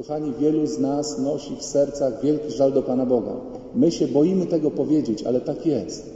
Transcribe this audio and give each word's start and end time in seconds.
Kochani, 0.00 0.32
wielu 0.40 0.66
z 0.66 0.78
nas 0.78 1.18
nosi 1.18 1.56
w 1.56 1.62
sercach 1.62 2.22
wielki 2.22 2.52
żal 2.52 2.72
do 2.72 2.82
Pana 2.82 3.06
Boga. 3.06 3.32
My 3.74 3.92
się 3.92 4.08
boimy 4.08 4.46
tego 4.46 4.70
powiedzieć, 4.70 5.22
ale 5.22 5.40
tak 5.40 5.66
jest. 5.66 6.10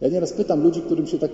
Ja 0.00 0.08
nieraz 0.08 0.32
pytam 0.32 0.62
ludzi, 0.62 0.80
którym 0.80 1.06
się 1.06 1.18
tak 1.18 1.30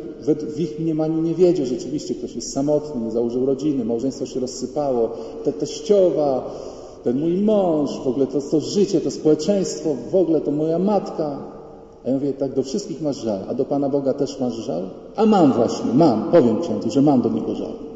w 0.57 0.61
ich 0.61 0.81
mniemaniu 0.81 1.23
nie 1.23 1.35
wiedzie, 1.35 1.67
rzeczywiście 1.67 2.15
ktoś 2.15 2.35
jest 2.35 2.53
samotny, 2.53 3.01
nie 3.01 3.11
założył 3.11 3.47
rodziny, 3.47 3.85
małżeństwo 3.85 4.27
się 4.27 4.41
rozsypało, 4.41 5.11
te 5.45 5.53
teściowa, 5.53 6.51
ten 7.05 7.21
mój 7.21 7.37
mąż, 7.37 8.01
w 8.05 8.09
ogóle 8.09 8.27
to, 8.27 8.41
to 8.41 8.61
życie, 8.61 9.01
to 9.01 9.11
społeczeństwo, 9.11 9.97
w 10.11 10.15
ogóle 10.15 10.41
to 10.41 10.51
moja 10.51 10.79
matka. 10.79 11.39
A 12.05 12.09
ja 12.09 12.15
mówię, 12.15 12.33
tak 12.33 12.55
do 12.55 12.63
wszystkich 12.63 13.03
masz 13.03 13.17
żal, 13.17 13.41
a 13.49 13.55
do 13.55 13.65
Pana 13.65 13.89
Boga 13.89 14.15
też 14.15 14.41
masz 14.41 14.55
żal? 14.55 14.91
A 15.17 15.27
mam 15.27 15.53
właśnie, 15.53 15.93
mam, 15.95 16.31
powiem 16.31 16.61
księdzu, 16.61 16.91
że 16.91 17.03
mam 17.03 17.23
do 17.23 17.29
Niego 17.29 17.55
żal. 17.55 17.90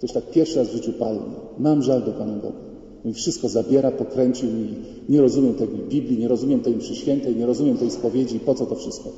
Ktoś 0.00 0.12
tak 0.12 0.30
pierwszy 0.30 0.58
raz 0.58 0.68
w 0.68 0.72
życiu 0.72 0.92
palny. 0.92 1.22
Mam 1.58 1.82
żal 1.82 2.02
do 2.02 2.12
Pana 2.12 2.32
Boga. 2.32 2.56
I 3.04 3.12
wszystko 3.12 3.48
zabiera, 3.48 3.90
pokręcił 3.90 4.50
mi. 4.50 4.74
Nie 5.08 5.20
rozumiem 5.20 5.54
tej 5.54 5.68
Biblii, 5.68 6.18
nie 6.18 6.28
rozumiem 6.28 6.60
tej 6.60 6.76
mszy 6.76 6.94
świętej, 6.94 7.36
nie 7.36 7.46
rozumiem 7.46 7.76
tej 7.76 7.90
spowiedzi. 7.90 8.40
Po 8.40 8.54
co 8.54 8.66
to 8.66 8.74
wszystko? 8.74 9.10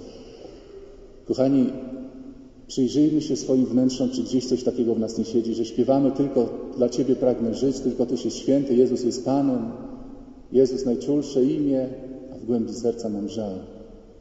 Kochani, 1.27 1.67
przyjrzyjmy 2.67 3.21
się 3.23 3.37
swoim 3.37 3.67
wnętrzom, 3.67 4.11
czy 4.11 4.23
gdzieś 4.23 4.47
coś 4.47 4.63
takiego 4.63 4.95
w 4.95 4.99
nas 4.99 5.19
nie 5.19 5.25
siedzi, 5.25 5.55
że 5.55 5.65
śpiewamy 5.65 6.11
tylko 6.11 6.49
dla 6.77 6.89
Ciebie 6.89 7.17
pragnę 7.17 7.55
żyć, 7.55 7.81
tylko 7.81 8.07
Tyś 8.07 8.25
jest 8.25 8.37
święty, 8.37 8.75
Jezus 8.75 9.05
jest 9.05 9.25
Panem, 9.25 9.71
Jezus 10.53 10.85
najczulsze 10.85 11.45
imię, 11.45 11.89
a 12.35 12.39
w 12.39 12.45
głębi 12.45 12.73
serca 12.73 13.09
mam 13.09 13.29
żal. 13.29 13.55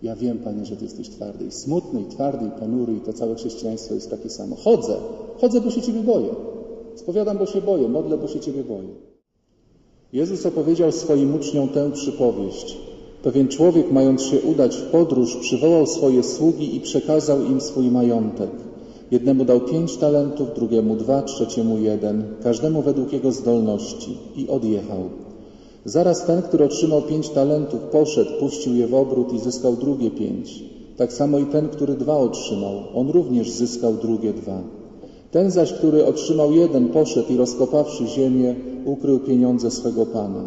Ja 0.03 0.15
wiem, 0.15 0.37
Panie, 0.37 0.65
że 0.65 0.75
Ty 0.75 0.83
jesteś 0.83 1.09
twardy 1.09 1.45
i 1.45 1.51
smutny, 1.51 2.01
i 2.01 2.05
twardy, 2.05 2.45
i 2.45 2.59
ponury, 2.59 2.93
i 2.93 2.99
to 2.99 3.13
całe 3.13 3.35
chrześcijaństwo 3.35 3.93
jest 3.93 4.09
takie 4.09 4.29
samo. 4.29 4.55
Chodzę, 4.55 4.95
chodzę, 5.37 5.61
bo 5.61 5.71
się 5.71 5.81
Ciebie 5.81 5.99
boję. 6.03 6.50
Spowiadam, 6.95 7.37
bo 7.37 7.45
się 7.45 7.61
boję, 7.61 7.87
modlę, 7.87 8.17
bo 8.17 8.27
się 8.27 8.39
Ciebie 8.39 8.63
boję. 8.63 8.89
Jezus 10.13 10.45
opowiedział 10.45 10.91
swoim 10.91 11.35
uczniom 11.35 11.69
tę 11.69 11.91
przypowieść. 11.91 12.77
Pewien 13.23 13.47
człowiek, 13.47 13.91
mając 13.91 14.21
się 14.21 14.41
udać 14.41 14.75
w 14.75 14.83
podróż, 14.83 15.35
przywołał 15.35 15.87
swoje 15.87 16.23
sługi 16.23 16.75
i 16.75 16.79
przekazał 16.79 17.43
im 17.45 17.61
swój 17.61 17.91
majątek. 17.91 18.49
Jednemu 19.11 19.45
dał 19.45 19.59
pięć 19.59 19.97
talentów, 19.97 20.47
drugiemu 20.55 20.95
dwa, 20.95 21.21
trzeciemu 21.21 21.77
jeden, 21.77 22.23
każdemu 22.43 22.81
według 22.81 23.13
jego 23.13 23.31
zdolności 23.31 24.17
i 24.35 24.47
odjechał. 24.47 25.09
Zaraz 25.85 26.25
ten, 26.25 26.41
który 26.41 26.65
otrzymał 26.65 27.01
pięć 27.01 27.29
talentów, 27.29 27.79
poszedł, 27.79 28.31
puścił 28.39 28.75
je 28.75 28.87
w 28.87 28.93
obrót 28.93 29.33
i 29.33 29.39
zyskał 29.39 29.75
drugie 29.75 30.11
pięć. 30.11 30.63
Tak 30.97 31.13
samo 31.13 31.39
i 31.39 31.45
ten, 31.45 31.69
który 31.69 31.93
dwa 31.93 32.17
otrzymał, 32.17 32.83
on 32.95 33.09
również 33.09 33.49
zyskał 33.51 33.93
drugie 33.93 34.33
dwa. 34.33 34.80
Ten 35.31 35.51
zaś, 35.51 35.73
który 35.73 36.05
otrzymał 36.05 36.51
jeden, 36.51 36.89
poszedł 36.89 37.33
i 37.33 37.37
rozkopawszy 37.37 38.07
ziemię, 38.07 38.55
ukrył 38.85 39.19
pieniądze 39.19 39.71
swego 39.71 40.05
Pana. 40.05 40.43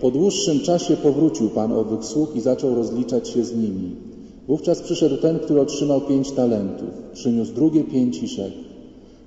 Po 0.00 0.10
dłuższym 0.10 0.60
czasie 0.60 0.96
powrócił 0.96 1.48
Pan 1.48 1.72
owych 1.72 2.04
sług 2.04 2.36
i 2.36 2.40
zaczął 2.40 2.74
rozliczać 2.74 3.28
się 3.28 3.44
z 3.44 3.56
nimi. 3.56 3.96
Wówczas 4.48 4.82
przyszedł 4.82 5.16
ten, 5.16 5.38
który 5.38 5.60
otrzymał 5.60 6.00
pięć 6.00 6.32
talentów. 6.32 6.88
Przyniósł 7.12 7.54
drugie 7.54 7.84
pięć 7.84 8.22
i 8.22 8.28
rzekł. 8.28 8.56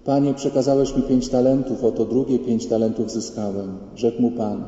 Panie, 0.06 0.34
przekazałeś 0.34 0.96
mi 0.96 1.02
pięć 1.02 1.30
talentów, 1.30 1.84
oto 1.84 2.06
drugie 2.06 2.40
pięć 2.40 2.66
talentów 2.66 3.12
zyskałem. 3.12 3.78
Rzekł 3.96 4.22
mu 4.22 4.32
Pan. 4.32 4.64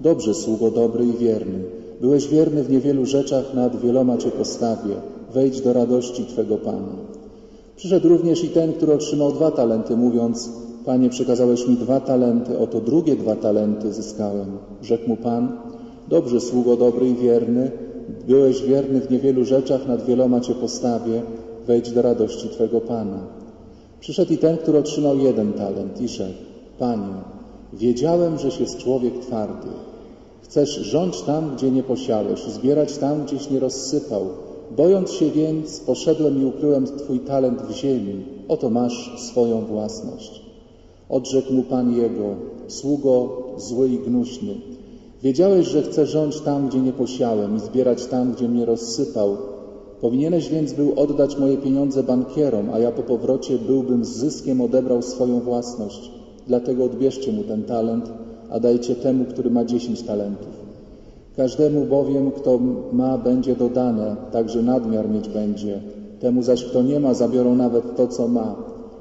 Dobrze, 0.00 0.34
sługo 0.34 0.70
dobry 0.70 1.04
i 1.04 1.12
wierny. 1.12 1.58
Byłeś 2.00 2.28
wierny 2.28 2.62
w 2.62 2.70
niewielu 2.70 3.06
rzeczach, 3.06 3.54
nad 3.54 3.80
wieloma 3.80 4.16
Cię 4.16 4.30
postawię. 4.30 4.94
Wejdź 5.34 5.60
do 5.60 5.72
radości 5.72 6.24
Twego 6.24 6.56
Pana. 6.56 7.15
Przyszedł 7.76 8.08
również 8.08 8.44
i 8.44 8.48
ten, 8.48 8.72
który 8.72 8.92
otrzymał 8.92 9.32
dwa 9.32 9.50
talenty, 9.50 9.96
mówiąc, 9.96 10.50
Panie, 10.84 11.10
przekazałeś 11.10 11.68
mi 11.68 11.76
dwa 11.76 12.00
talenty, 12.00 12.58
oto 12.58 12.80
drugie 12.80 13.16
dwa 13.16 13.36
talenty 13.36 13.92
zyskałem. 13.92 14.58
Rzekł 14.82 15.08
mu 15.08 15.16
Pan, 15.16 15.58
dobrze, 16.08 16.40
sługo 16.40 16.76
dobry 16.76 17.08
i 17.08 17.14
wierny, 17.14 17.70
byłeś 18.26 18.62
wierny 18.62 19.00
w 19.00 19.10
niewielu 19.10 19.44
rzeczach, 19.44 19.88
nad 19.88 20.04
wieloma 20.04 20.40
Cię 20.40 20.54
postawię, 20.54 21.22
wejdź 21.66 21.90
do 21.90 22.02
radości 22.02 22.48
Twego 22.48 22.80
Pana. 22.80 23.18
Przyszedł 24.00 24.32
i 24.32 24.38
ten, 24.38 24.56
który 24.56 24.78
otrzymał 24.78 25.18
jeden 25.18 25.52
talent 25.52 26.00
i 26.00 26.08
rzekł, 26.08 26.38
Panie, 26.78 27.14
wiedziałem, 27.72 28.38
żeś 28.38 28.60
jest 28.60 28.78
człowiek 28.78 29.18
twardy. 29.18 29.68
Chcesz 30.42 30.70
rządź 30.70 31.22
tam, 31.22 31.50
gdzie 31.56 31.70
nie 31.70 31.82
posiałeś, 31.82 32.44
zbierać 32.44 32.98
tam, 32.98 33.24
gdzieś 33.24 33.50
nie 33.50 33.60
rozsypał. 33.60 34.26
Bojąc 34.76 35.10
się 35.10 35.30
więc, 35.30 35.80
poszedłem 35.80 36.42
i 36.42 36.44
ukryłem 36.44 36.86
Twój 36.86 37.20
talent 37.20 37.62
w 37.62 37.72
ziemi. 37.72 38.24
Oto 38.48 38.70
masz 38.70 39.20
swoją 39.20 39.60
własność. 39.60 40.42
Odrzekł 41.08 41.52
mu 41.52 41.62
Pan 41.62 41.96
jego, 41.96 42.34
sługo 42.68 43.42
zły 43.56 43.88
i 43.88 43.98
gnuśny. 43.98 44.54
Wiedziałeś, 45.22 45.66
że 45.66 45.82
chcę 45.82 46.06
rządź 46.06 46.40
tam, 46.40 46.68
gdzie 46.68 46.80
nie 46.80 46.92
posiałem 46.92 47.56
i 47.56 47.60
zbierać 47.60 48.06
tam, 48.06 48.32
gdzie 48.32 48.48
mnie 48.48 48.64
rozsypał. 48.64 49.36
Powinieneś 50.00 50.48
więc 50.48 50.72
był 50.72 50.92
oddać 50.96 51.38
moje 51.38 51.56
pieniądze 51.56 52.02
bankierom, 52.02 52.70
a 52.72 52.78
ja 52.78 52.92
po 52.92 53.02
powrocie 53.02 53.58
byłbym 53.58 54.04
z 54.04 54.08
zyskiem 54.08 54.60
odebrał 54.60 55.02
swoją 55.02 55.40
własność. 55.40 56.10
Dlatego 56.46 56.84
odbierzcie 56.84 57.32
mu 57.32 57.42
ten 57.42 57.62
talent, 57.62 58.10
a 58.50 58.60
dajcie 58.60 58.94
temu, 58.94 59.24
który 59.24 59.50
ma 59.50 59.64
dziesięć 59.64 60.02
talentów. 60.02 60.55
Każdemu 61.36 61.84
bowiem, 61.84 62.30
kto 62.30 62.58
ma, 62.92 63.18
będzie 63.18 63.56
dodane, 63.56 64.16
także 64.32 64.62
nadmiar 64.62 65.08
mieć 65.08 65.28
będzie. 65.28 65.80
Temu 66.20 66.42
zaś, 66.42 66.64
kto 66.64 66.82
nie 66.82 67.00
ma, 67.00 67.14
zabiorą 67.14 67.54
nawet 67.54 67.96
to, 67.96 68.08
co 68.08 68.28
ma. 68.28 68.56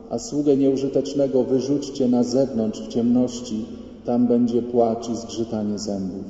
A 0.10 0.20
sługę 0.20 0.58
nieużytecznego 0.58 1.44
wyrzućcie 1.44 2.08
na 2.08 2.24
zewnątrz 2.24 2.82
w 2.82 2.88
ciemności, 2.88 3.66
tam 4.06 4.28
będzie 4.28 4.62
płacz 4.62 5.10
i 5.10 5.16
zgrzytanie 5.16 5.80
zębów. 5.80 6.26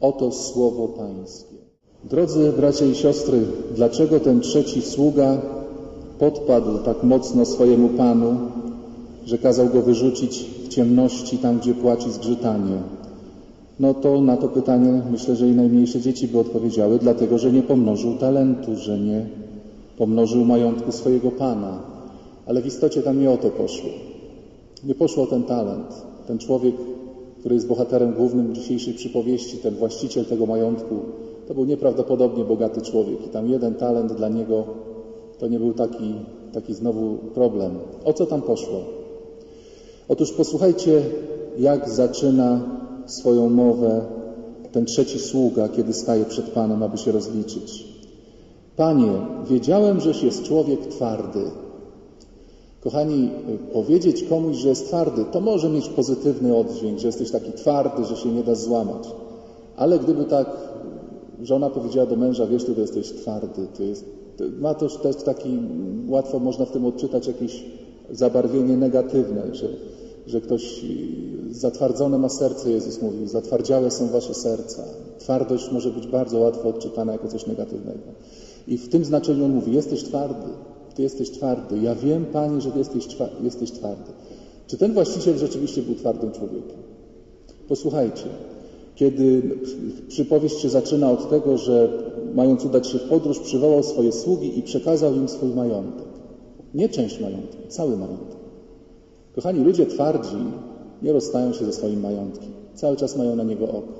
Oto 0.00 0.32
słowo 0.32 0.88
Pańskie. 0.88 1.56
Drodzy 2.04 2.52
bracia 2.52 2.84
i 2.84 2.94
siostry, 2.94 3.40
dlaczego 3.74 4.20
ten 4.20 4.40
trzeci 4.40 4.82
sługa 4.82 5.38
podpadł 6.18 6.78
tak 6.78 7.02
mocno 7.02 7.44
swojemu 7.44 7.88
Panu, 7.88 8.36
że 9.24 9.38
kazał 9.38 9.68
go 9.68 9.82
wyrzucić 9.82 10.44
w 10.64 10.68
ciemności, 10.68 11.38
tam 11.38 11.58
gdzie 11.58 11.74
płaci 11.74 12.12
zgrzytanie? 12.12 12.95
No 13.80 13.94
to 13.94 14.20
na 14.20 14.36
to 14.36 14.48
pytanie 14.48 15.02
myślę, 15.10 15.36
że 15.36 15.48
i 15.48 15.52
najmniejsze 15.52 16.00
dzieci 16.00 16.28
by 16.28 16.38
odpowiedziały, 16.38 16.98
dlatego 16.98 17.38
że 17.38 17.52
nie 17.52 17.62
pomnożył 17.62 18.14
talentu, 18.14 18.76
że 18.76 18.98
nie 18.98 19.26
pomnożył 19.98 20.44
majątku 20.44 20.92
swojego 20.92 21.30
Pana. 21.30 21.78
Ale 22.46 22.62
w 22.62 22.66
istocie 22.66 23.02
tam 23.02 23.20
nie 23.20 23.30
o 23.30 23.36
to 23.36 23.50
poszło. 23.50 23.90
Nie 24.84 24.94
poszło 24.94 25.22
o 25.22 25.26
ten 25.26 25.42
talent. 25.42 26.02
Ten 26.26 26.38
człowiek, 26.38 26.74
który 27.40 27.54
jest 27.54 27.66
bohaterem 27.66 28.12
głównym 28.12 28.54
dzisiejszej 28.54 28.94
przypowieści, 28.94 29.56
ten 29.56 29.74
właściciel 29.74 30.24
tego 30.24 30.46
majątku, 30.46 30.94
to 31.48 31.54
był 31.54 31.64
nieprawdopodobnie 31.64 32.44
bogaty 32.44 32.80
człowiek 32.80 33.26
i 33.26 33.28
tam 33.28 33.50
jeden 33.50 33.74
talent 33.74 34.12
dla 34.12 34.28
niego 34.28 34.64
to 35.38 35.48
nie 35.48 35.58
był 35.58 35.72
taki, 35.72 36.14
taki 36.52 36.74
znowu 36.74 37.18
problem. 37.34 37.78
O 38.04 38.12
co 38.12 38.26
tam 38.26 38.42
poszło? 38.42 38.80
Otóż 40.08 40.32
posłuchajcie, 40.32 41.02
jak 41.58 41.88
zaczyna 41.88 42.75
swoją 43.06 43.48
mowę 43.50 44.04
ten 44.72 44.84
trzeci 44.84 45.18
sługa, 45.18 45.68
kiedy 45.68 45.92
staje 45.92 46.24
przed 46.24 46.50
Panem, 46.50 46.82
aby 46.82 46.98
się 46.98 47.12
rozliczyć. 47.12 47.86
Panie, 48.76 49.12
wiedziałem, 49.50 50.00
żeś 50.00 50.22
jest 50.22 50.42
człowiek 50.42 50.86
twardy. 50.86 51.50
Kochani, 52.80 53.30
powiedzieć 53.72 54.22
komuś, 54.22 54.56
że 54.56 54.68
jest 54.68 54.86
twardy, 54.86 55.24
to 55.32 55.40
może 55.40 55.68
mieć 55.68 55.88
pozytywny 55.88 56.56
oddźwięk, 56.56 56.98
że 56.98 57.06
jesteś 57.06 57.30
taki 57.30 57.52
twardy, 57.52 58.04
że 58.04 58.16
się 58.16 58.32
nie 58.32 58.42
da 58.42 58.54
złamać. 58.54 59.08
Ale 59.76 59.98
gdyby 59.98 60.24
tak 60.24 60.46
żona 61.42 61.70
powiedziała 61.70 62.06
do 62.06 62.16
męża, 62.16 62.46
wiesz, 62.46 62.64
ty 62.64 62.74
to 62.74 62.80
jesteś 62.80 63.12
twardy, 63.12 63.66
jest, 63.78 64.04
ma 64.60 64.74
to 64.74 64.88
też 64.88 65.16
taki, 65.16 65.58
łatwo 66.08 66.38
można 66.38 66.64
w 66.64 66.70
tym 66.70 66.86
odczytać 66.86 67.26
jakieś 67.26 67.64
zabarwienie 68.10 68.76
negatywne, 68.76 69.54
że, 69.54 69.68
że 70.26 70.40
ktoś 70.40 70.84
zatwardzone 71.50 72.18
ma 72.18 72.28
serce, 72.28 72.70
Jezus 72.70 73.02
mówił, 73.02 73.26
zatwardziałe 73.26 73.90
są 73.90 74.08
wasze 74.08 74.34
serca. 74.34 74.84
Twardość 75.18 75.72
może 75.72 75.90
być 75.90 76.06
bardzo 76.06 76.38
łatwo 76.38 76.68
odczytana 76.68 77.12
jako 77.12 77.28
coś 77.28 77.46
negatywnego. 77.46 78.08
I 78.68 78.78
w 78.78 78.88
tym 78.88 79.04
znaczeniu 79.04 79.44
on 79.44 79.54
mówi, 79.54 79.72
jesteś 79.72 80.02
twardy, 80.02 80.48
ty 80.94 81.02
jesteś 81.02 81.30
twardy. 81.30 81.78
Ja 81.78 81.94
wiem, 81.94 82.24
Panie, 82.32 82.60
że 82.60 82.70
ty 82.70 82.78
jesteś, 82.78 83.08
jesteś 83.42 83.70
twardy. 83.70 84.12
Czy 84.66 84.76
ten 84.76 84.92
właściciel 84.92 85.38
rzeczywiście 85.38 85.82
był 85.82 85.94
twardym 85.94 86.32
człowiekiem? 86.32 86.78
Posłuchajcie, 87.68 88.24
kiedy 88.94 89.42
przypowieść 90.08 90.60
się 90.60 90.68
zaczyna 90.68 91.10
od 91.10 91.30
tego, 91.30 91.58
że 91.58 91.88
mając 92.34 92.64
udać 92.64 92.86
się 92.86 92.98
w 92.98 93.08
podróż, 93.08 93.38
przywołał 93.38 93.82
swoje 93.82 94.12
sługi 94.12 94.58
i 94.58 94.62
przekazał 94.62 95.14
im 95.14 95.28
swój 95.28 95.48
majątek. 95.48 96.06
Nie 96.74 96.88
część 96.88 97.20
majątku, 97.20 97.56
cały 97.68 97.96
majątek. 97.96 98.35
Kochani, 99.36 99.64
ludzie 99.64 99.86
twardzi 99.86 100.36
nie 101.02 101.12
rozstają 101.12 101.52
się 101.52 101.64
ze 101.64 101.72
swoim 101.72 102.00
majątkiem. 102.00 102.50
Cały 102.74 102.96
czas 102.96 103.16
mają 103.16 103.36
na 103.36 103.42
niego 103.42 103.64
oko. 103.68 103.92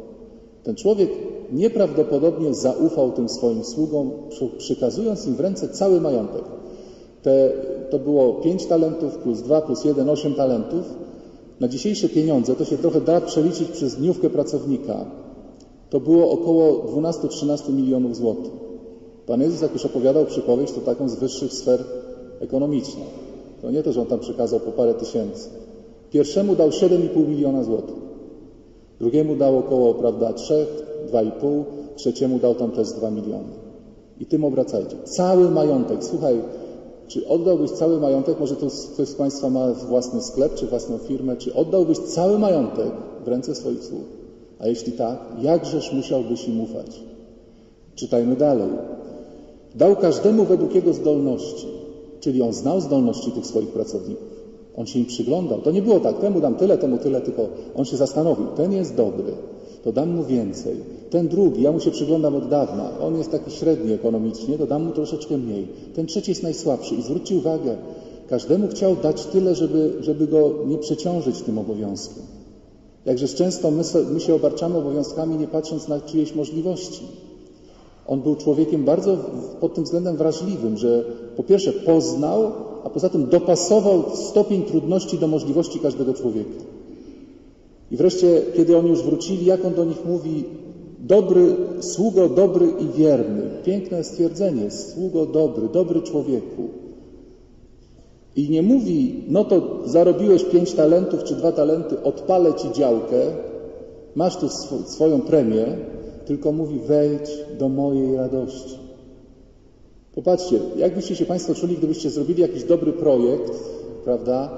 Ten 0.63 0.75
człowiek 0.75 1.11
nieprawdopodobnie 1.53 2.55
zaufał 2.55 3.13
tym 3.13 3.29
swoim 3.29 3.65
sługom, 3.65 4.11
przykazując 4.59 5.27
im 5.27 5.35
w 5.35 5.41
ręce 5.41 5.69
cały 5.69 6.01
majątek. 6.01 6.43
Te, 7.23 7.53
to 7.91 7.99
było 7.99 8.35
pięć 8.35 8.67
talentów 8.67 9.19
plus 9.19 9.43
dwa 9.43 9.61
plus 9.61 9.85
jeden, 9.85 10.11
osiem 10.11 10.35
talentów. 10.35 10.83
Na 11.61 11.69
dzisiejsze 11.69 12.09
pieniądze 12.09 12.55
to 12.55 12.65
się 12.65 12.79
trochę 12.79 13.01
da 13.01 13.21
przeliczyć 13.21 13.69
przez 13.69 13.95
dniówkę 13.95 14.31
pracownika. 14.31 15.05
To 15.91 16.01
było 16.01 16.31
około 16.31 16.85
12-13 16.85 17.73
milionów 17.73 18.17
złotych. 18.17 18.53
Pan 19.27 19.41
Jezus, 19.41 19.63
jak 19.63 19.73
już 19.73 19.87
opowiadał 19.87 20.25
przypowieść, 20.25 20.73
to 20.73 20.81
taką 20.81 21.09
z 21.09 21.15
wyższych 21.15 21.53
sfer 21.53 21.85
ekonomicznych. 22.41 23.26
To 23.63 23.71
nie 23.71 23.83
to, 23.83 23.93
że 23.93 24.01
on 24.01 24.07
tam 24.07 24.19
przekazał 24.19 24.61
po 24.61 24.73
parę 24.73 24.95
tysięcy. 24.95 25.49
Pierwszemu 26.11 26.57
dał 26.57 26.69
7,5 26.69 27.29
miliona 27.29 27.63
złotych. 27.63 27.97
Drugiemu 29.01 29.37
dał 29.37 29.59
około, 29.59 29.95
prawda, 29.95 30.33
3, 30.33 30.67
2,5, 31.13 31.63
trzeciemu 31.97 32.39
dał 32.39 32.55
tam 32.55 32.71
też 32.71 32.93
2 32.93 33.11
miliony. 33.11 33.49
I 34.21 34.27
tym 34.27 34.45
obracajcie. 34.45 34.97
Cały 35.05 35.51
majątek. 35.51 36.05
Słuchaj, 36.05 36.41
czy 37.09 37.29
oddałbyś 37.29 37.71
cały 37.71 38.01
majątek? 38.01 38.41
Może 38.41 38.57
to 38.57 38.67
ktoś 38.93 39.09
z 39.09 39.15
Państwa 39.15 39.51
ma 39.51 39.73
własny 39.73 40.23
sklep, 40.23 40.55
czy 40.55 40.67
własną 40.67 40.99
firmę? 40.99 41.37
Czy 41.37 41.55
oddałbyś 41.55 41.99
cały 41.99 42.39
majątek 42.39 42.91
w 43.25 43.29
ręce 43.29 43.55
swoich 43.55 43.85
sług? 43.85 44.05
A 44.59 44.67
jeśli 44.67 44.93
tak, 44.93 45.19
jakżeż 45.43 45.93
musiałbyś 45.93 46.49
im 46.49 46.61
ufać? 46.61 47.01
Czytajmy 47.95 48.37
dalej. 48.37 48.69
Dał 49.75 49.97
każdemu 49.97 50.45
według 50.45 50.75
jego 50.75 50.93
zdolności. 50.93 51.76
Czyli 52.27 52.43
on 52.43 52.53
znał 52.53 52.81
zdolności 52.81 53.31
tych 53.31 53.47
swoich 53.47 53.69
pracowników. 53.69 54.29
On 54.77 54.87
się 54.87 54.99
im 54.99 55.07
przyglądał. 55.07 55.61
To 55.61 55.71
nie 55.71 55.83
było 55.83 56.01
tak, 56.01 56.19
temu 56.19 56.41
dam 56.41 56.55
tyle, 56.55 56.79
temu 56.79 56.99
tyle, 56.99 57.21
tylko 57.21 57.49
on 57.75 57.85
się 57.85 57.97
zastanowił. 57.97 58.47
Ten 58.47 58.73
jest 58.73 58.95
dobry, 58.95 59.33
to 59.85 59.93
dam 59.93 60.11
mu 60.11 60.25
więcej. 60.25 60.77
Ten 61.11 61.29
drugi, 61.29 61.63
ja 61.63 61.73
mu 61.73 61.81
się 61.81 61.91
przyglądam 61.91 62.35
od 62.35 62.49
dawna, 62.49 62.91
on 63.01 63.17
jest 63.19 63.31
taki 63.31 63.51
średni 63.51 63.93
ekonomicznie, 63.93 64.59
to 64.59 64.67
dam 64.67 64.85
mu 64.85 64.93
troszeczkę 64.93 65.39
mniej. 65.39 65.69
Ten 65.95 66.07
trzeci 66.07 66.31
jest 66.31 66.43
najsłabszy 66.43 66.95
i 66.95 67.03
zwróćcie 67.03 67.37
uwagę, 67.37 67.77
każdemu 68.29 68.69
chciał 68.69 68.97
dać 68.97 69.27
tyle, 69.27 69.55
żeby, 69.55 69.93
żeby 70.01 70.27
go 70.27 70.51
nie 70.67 70.79
przeciążyć 70.79 71.43
tym 71.43 71.59
obowiązkiem. 71.59 72.23
Jakżeż 73.05 73.35
często 73.35 73.71
my, 73.71 73.83
my 74.13 74.21
się 74.21 74.35
obarczamy 74.35 74.79
obowiązkami, 74.79 75.37
nie 75.37 75.49
patrząc 75.49 75.89
na 75.89 76.01
czyjeś 76.01 76.35
możliwości. 76.35 77.03
On 78.07 78.21
był 78.21 78.37
człowiekiem 78.37 78.85
bardzo 78.85 79.17
pod 79.61 79.75
tym 79.75 79.85
względem 79.85 80.17
wrażliwym, 80.17 80.77
że 80.77 81.05
po 81.37 81.43
pierwsze 81.43 81.73
poznał, 81.73 82.53
a 82.85 82.91
poza 82.91 83.09
tym 83.09 83.27
dopasował 83.27 84.03
stopień 84.15 84.63
trudności 84.63 85.19
do 85.19 85.29
możliwości 85.29 85.79
każdego 85.79 86.15
człowieka. 86.15 86.61
I 87.91 87.97
wreszcie, 87.97 88.43
kiedy 88.57 88.77
oni 88.77 88.91
już 88.91 89.03
wrócili, 89.03 89.47
jak 89.47 89.65
on 89.65 89.75
do 89.75 89.85
nich 89.85 90.05
mówi, 90.05 90.45
dobry, 91.01 91.57
sługo 91.81 92.29
dobry 92.29 92.67
i 92.81 92.99
wierny. 92.99 93.43
Piękne 93.65 94.05
stwierdzenie, 94.05 94.71
sługo 94.71 95.27
dobry, 95.27 95.69
dobry 95.69 96.03
człowieku. 96.03 96.69
I 98.37 98.51
nie 98.51 98.63
mówi, 98.63 99.25
no 99.29 99.45
to 99.45 99.79
zarobiłeś 99.85 100.45
pięć 100.45 100.73
talentów 100.73 101.25
czy 101.25 101.35
dwa 101.35 101.53
talenty, 101.53 102.03
odpalę 102.03 102.55
ci 102.55 102.73
działkę, 102.73 103.17
masz 104.15 104.37
tu 104.37 104.47
sw 104.47 104.83
swoją 104.87 105.21
premię, 105.21 105.67
tylko 106.27 106.53
mówi, 106.53 106.79
wejdź 106.79 107.31
do 107.59 107.69
mojej 107.69 108.17
radości. 108.17 108.86
Popatrzcie, 110.17 110.59
jakbyście 110.77 111.17
się 111.17 111.27
Państwo 111.27 111.55
czuli, 111.55 111.77
gdybyście 111.77 112.11
zrobili 112.11 112.43
jakiś 112.43 112.65
dobry 112.65 112.93
projekt, 112.93 113.53
prawda, 114.05 114.51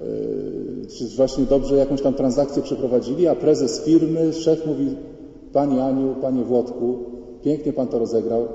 yy, 0.00 0.86
czy 0.86 1.16
właśnie 1.16 1.44
dobrze 1.44 1.76
jakąś 1.76 2.02
tam 2.02 2.14
transakcję 2.14 2.62
przeprowadzili, 2.62 3.28
a 3.28 3.34
prezes 3.34 3.84
firmy, 3.84 4.32
szef 4.32 4.66
mówi, 4.66 4.96
Pani 5.52 5.80
Aniu, 5.80 6.14
Panie 6.20 6.44
Włodku, 6.44 6.98
pięknie 7.42 7.72
Pan 7.72 7.88
to 7.88 7.98
rozegrał. 7.98 8.48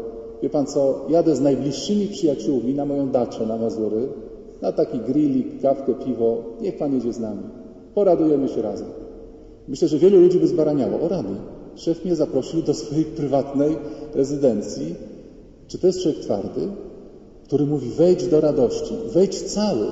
Wie 0.44 0.50
Pan 0.50 0.66
co, 0.66 1.06
jadę 1.10 1.36
z 1.36 1.42
najbliższymi 1.42 2.08
przyjaciółmi 2.08 2.74
na 2.74 2.86
moją 2.86 3.10
daczę 3.10 3.46
na 3.46 3.58
Mazury, 3.58 4.08
na 4.62 4.72
taki 4.72 5.00
grillik, 5.00 5.62
kawkę, 5.62 5.94
piwo, 5.94 6.44
niech 6.62 6.78
Pan 6.78 6.94
jedzie 6.94 7.14
z 7.14 7.20
nami. 7.20 7.44
Poradujemy 7.94 8.50
się 8.50 8.62
razem. 8.62 8.88
Myślę, 9.68 9.88
że 9.88 9.98
wielu 9.98 10.22
ludzi 10.22 10.40
by 10.40 10.48
zbaraniało. 10.48 11.02
O 11.02 11.08
rady, 11.08 11.36
szef 11.76 12.06
mnie 12.06 12.16
zaprosił 12.16 12.62
do 12.62 12.74
swojej 12.74 13.06
prywatnej 13.06 13.76
rezydencji. 14.16 15.09
Czy 15.70 15.78
to 15.78 15.88
jest 15.88 16.02
człowiek 16.02 16.22
twardy, 16.22 16.68
który 17.44 17.66
mówi 17.66 17.90
wejdź 17.90 18.28
do 18.28 18.42
radości, 18.42 18.94
wejdź 19.14 19.42
cały, 19.42 19.88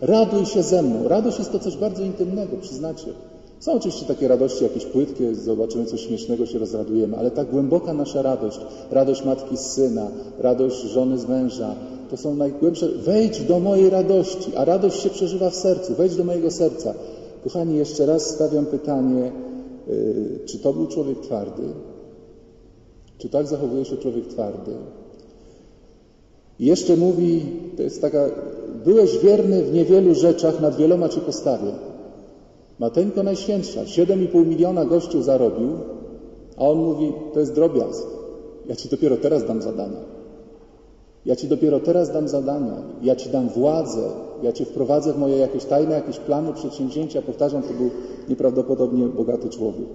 raduj 0.00 0.46
się 0.46 0.62
ze 0.62 0.82
mną. 0.82 1.08
Radość 1.08 1.38
jest 1.38 1.52
to 1.52 1.58
coś 1.58 1.76
bardzo 1.76 2.02
intymnego, 2.02 2.56
przyznacie. 2.56 3.06
Są 3.60 3.72
oczywiście 3.72 4.06
takie 4.06 4.28
radości 4.28 4.64
jakieś 4.64 4.86
płytkie, 4.86 5.34
zobaczymy 5.34 5.84
coś 5.84 6.00
śmiesznego, 6.00 6.46
się 6.46 6.58
rozradujemy, 6.58 7.16
ale 7.16 7.30
tak 7.30 7.50
głęboka 7.50 7.94
nasza 7.94 8.22
radość, 8.22 8.60
radość 8.90 9.24
matki 9.24 9.56
z 9.56 9.60
syna, 9.60 10.10
radość 10.38 10.82
żony 10.82 11.18
z 11.18 11.28
męża, 11.28 11.74
to 12.10 12.16
są 12.16 12.34
najgłębsze. 12.34 12.88
Wejdź 12.88 13.40
do 13.40 13.60
mojej 13.60 13.90
radości, 13.90 14.56
a 14.56 14.64
radość 14.64 15.00
się 15.00 15.10
przeżywa 15.10 15.50
w 15.50 15.54
sercu, 15.54 15.94
wejdź 15.94 16.16
do 16.16 16.24
mojego 16.24 16.50
serca. 16.50 16.94
Kochani, 17.44 17.76
jeszcze 17.76 18.06
raz 18.06 18.26
stawiam 18.26 18.66
pytanie, 18.66 19.32
yy, 19.88 20.40
czy 20.46 20.58
to 20.58 20.72
był 20.72 20.86
człowiek 20.86 21.20
twardy? 21.20 21.62
Czy 23.18 23.28
tak 23.28 23.46
zachowuje 23.46 23.84
się 23.84 23.96
człowiek 23.96 24.26
twardy? 24.26 24.72
I 26.60 26.66
jeszcze 26.66 26.96
mówi, 26.96 27.42
to 27.76 27.82
jest 27.82 28.00
taka, 28.00 28.24
byłeś 28.84 29.18
wierny 29.18 29.62
w 29.62 29.72
niewielu 29.72 30.14
rzeczach, 30.14 30.60
nad 30.60 30.76
wieloma 30.76 31.08
cię 31.08 31.20
postawię. 31.20 31.72
Mateńko 32.78 33.22
Najświętsza, 33.22 33.84
7,5 33.84 34.46
miliona 34.46 34.84
gościu 34.84 35.22
zarobił, 35.22 35.68
a 36.56 36.68
on 36.68 36.78
mówi, 36.78 37.12
to 37.34 37.40
jest 37.40 37.54
drobiazg. 37.54 38.06
Ja 38.66 38.76
ci 38.76 38.88
dopiero 38.88 39.16
teraz 39.16 39.44
dam 39.44 39.62
zadania. 39.62 40.00
Ja 41.26 41.36
ci 41.36 41.48
dopiero 41.48 41.80
teraz 41.80 42.12
dam 42.12 42.28
zadania. 42.28 42.82
Ja 43.02 43.16
ci 43.16 43.30
dam 43.30 43.48
władzę. 43.48 44.02
Ja 44.42 44.52
cię 44.52 44.64
wprowadzę 44.64 45.12
w 45.12 45.18
moje 45.18 45.36
jakieś 45.36 45.64
tajne, 45.64 45.94
jakieś 45.94 46.18
plany, 46.18 46.52
przedsięwzięcia. 46.52 47.22
Powtarzam, 47.22 47.62
to 47.62 47.68
był 47.68 47.90
nieprawdopodobnie 48.28 49.06
bogaty 49.06 49.48
człowiek. 49.48 49.86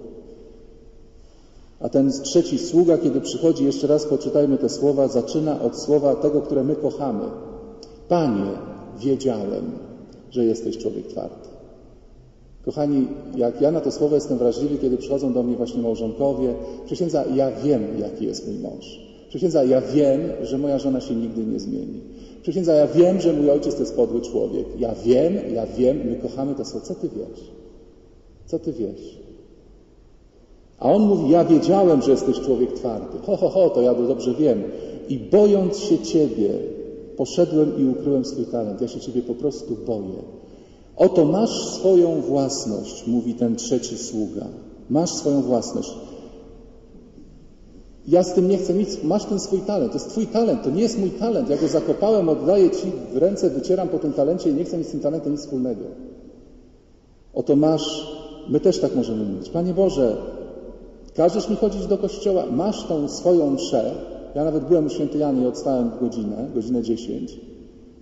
A 1.85 1.89
ten 1.89 2.11
trzeci 2.11 2.57
sługa, 2.57 2.97
kiedy 2.97 3.21
przychodzi, 3.21 3.65
jeszcze 3.65 3.87
raz 3.87 4.05
poczytajmy 4.05 4.57
te 4.57 4.69
słowa, 4.69 5.07
zaczyna 5.07 5.61
od 5.61 5.79
słowa 5.79 6.15
tego, 6.15 6.41
które 6.41 6.63
my 6.63 6.75
kochamy. 6.75 7.25
Panie, 8.09 8.45
wiedziałem, 8.99 9.71
że 10.31 10.45
jesteś 10.45 10.77
człowiek 10.77 11.07
twardy. 11.07 11.49
Kochani, 12.65 13.07
jak 13.35 13.61
ja 13.61 13.71
na 13.71 13.81
to 13.81 13.91
słowo 13.91 14.15
jestem 14.15 14.37
wrażliwy, 14.37 14.77
kiedy 14.77 14.97
przychodzą 14.97 15.33
do 15.33 15.43
mnie 15.43 15.55
właśnie 15.55 15.81
małżonkowie, 15.81 16.53
przysiędza, 16.85 17.25
ja 17.35 17.51
wiem, 17.51 17.83
jaki 17.99 18.25
jest 18.25 18.47
mój 18.47 18.57
mąż. 18.57 18.99
Przysiędza, 19.29 19.63
ja 19.63 19.81
wiem, 19.81 20.21
że 20.41 20.57
moja 20.57 20.79
żona 20.79 21.01
się 21.01 21.15
nigdy 21.15 21.45
nie 21.45 21.59
zmieni. 21.59 22.01
Przysiędza, 22.41 22.73
ja 22.73 22.87
wiem, 22.87 23.21
że 23.21 23.33
mój 23.33 23.49
ojciec 23.49 23.75
to 23.75 23.79
jest 23.79 23.95
podły 23.95 24.21
człowiek. 24.21 24.65
Ja 24.79 24.95
wiem, 25.05 25.33
ja 25.53 25.65
wiem, 25.65 25.97
my 25.97 26.15
kochamy 26.15 26.55
to 26.55 26.65
słowo. 26.65 26.85
Co 26.85 26.95
ty 26.95 27.09
wiesz? 27.09 27.51
Co 28.45 28.59
ty 28.59 28.73
wiesz? 28.73 29.24
A 30.79 30.93
on 30.93 31.01
mówi, 31.01 31.29
ja 31.29 31.45
wiedziałem, 31.45 32.01
że 32.01 32.11
jesteś 32.11 32.39
człowiek 32.39 32.73
twardy. 32.73 33.17
Ho, 33.25 33.37
ho, 33.37 33.49
ho, 33.49 33.69
to 33.69 33.81
ja 33.81 33.93
dobrze 33.93 34.33
wiem. 34.33 34.63
I 35.09 35.17
bojąc 35.17 35.77
się 35.77 35.99
Ciebie, 35.99 36.49
poszedłem 37.17 37.79
i 37.79 37.85
ukryłem 37.85 38.25
swój 38.25 38.45
talent. 38.45 38.81
Ja 38.81 38.87
się 38.87 38.99
Ciebie 38.99 39.21
po 39.21 39.33
prostu 39.33 39.77
boję. 39.87 40.21
Oto 40.97 41.25
masz 41.25 41.69
swoją 41.69 42.21
własność, 42.21 43.07
mówi 43.07 43.33
ten 43.33 43.55
trzeci 43.55 43.97
sługa. 43.97 44.45
Masz 44.89 45.09
swoją 45.09 45.41
własność. 45.41 45.93
Ja 48.07 48.23
z 48.23 48.33
tym 48.33 48.49
nie 48.49 48.57
chcę 48.57 48.73
nic, 48.73 49.03
masz 49.03 49.25
ten 49.25 49.39
swój 49.39 49.59
talent, 49.59 49.91
to 49.91 49.97
jest 49.97 50.09
Twój 50.09 50.27
talent, 50.27 50.63
to 50.63 50.69
nie 50.69 50.81
jest 50.81 50.99
mój 50.99 51.09
talent. 51.09 51.49
Ja 51.49 51.57
go 51.57 51.67
zakopałem, 51.67 52.29
oddaję 52.29 52.69
Ci 52.69 52.91
w 53.13 53.17
ręce, 53.17 53.49
wycieram 53.49 53.89
po 53.89 53.99
tym 53.99 54.13
talencie 54.13 54.49
i 54.49 54.53
nie 54.53 54.63
chcę 54.63 54.77
mieć 54.77 54.87
z 54.87 54.91
tym 54.91 54.99
talentem 54.99 55.31
nic 55.31 55.41
wspólnego. 55.41 55.83
Oto 57.33 57.55
masz, 57.55 58.15
my 58.49 58.59
też 58.59 58.79
tak 58.79 58.95
możemy 58.95 59.25
mówić. 59.25 59.49
Panie 59.49 59.73
Boże, 59.73 60.17
każesz 61.15 61.49
mi 61.49 61.55
chodzić 61.55 61.87
do 61.87 61.97
kościoła, 61.97 62.43
masz 62.51 62.83
tą 62.83 63.07
swoją 63.07 63.51
mszę. 63.51 63.91
Ja 64.35 64.43
nawet 64.43 64.63
byłem 64.63 64.85
u 64.85 64.89
świętej 64.89 65.21
Jany 65.21 65.43
i 65.43 65.47
odstałem 65.47 65.91
godzinę, 66.01 66.47
godzinę 66.55 66.81
10. 66.81 67.39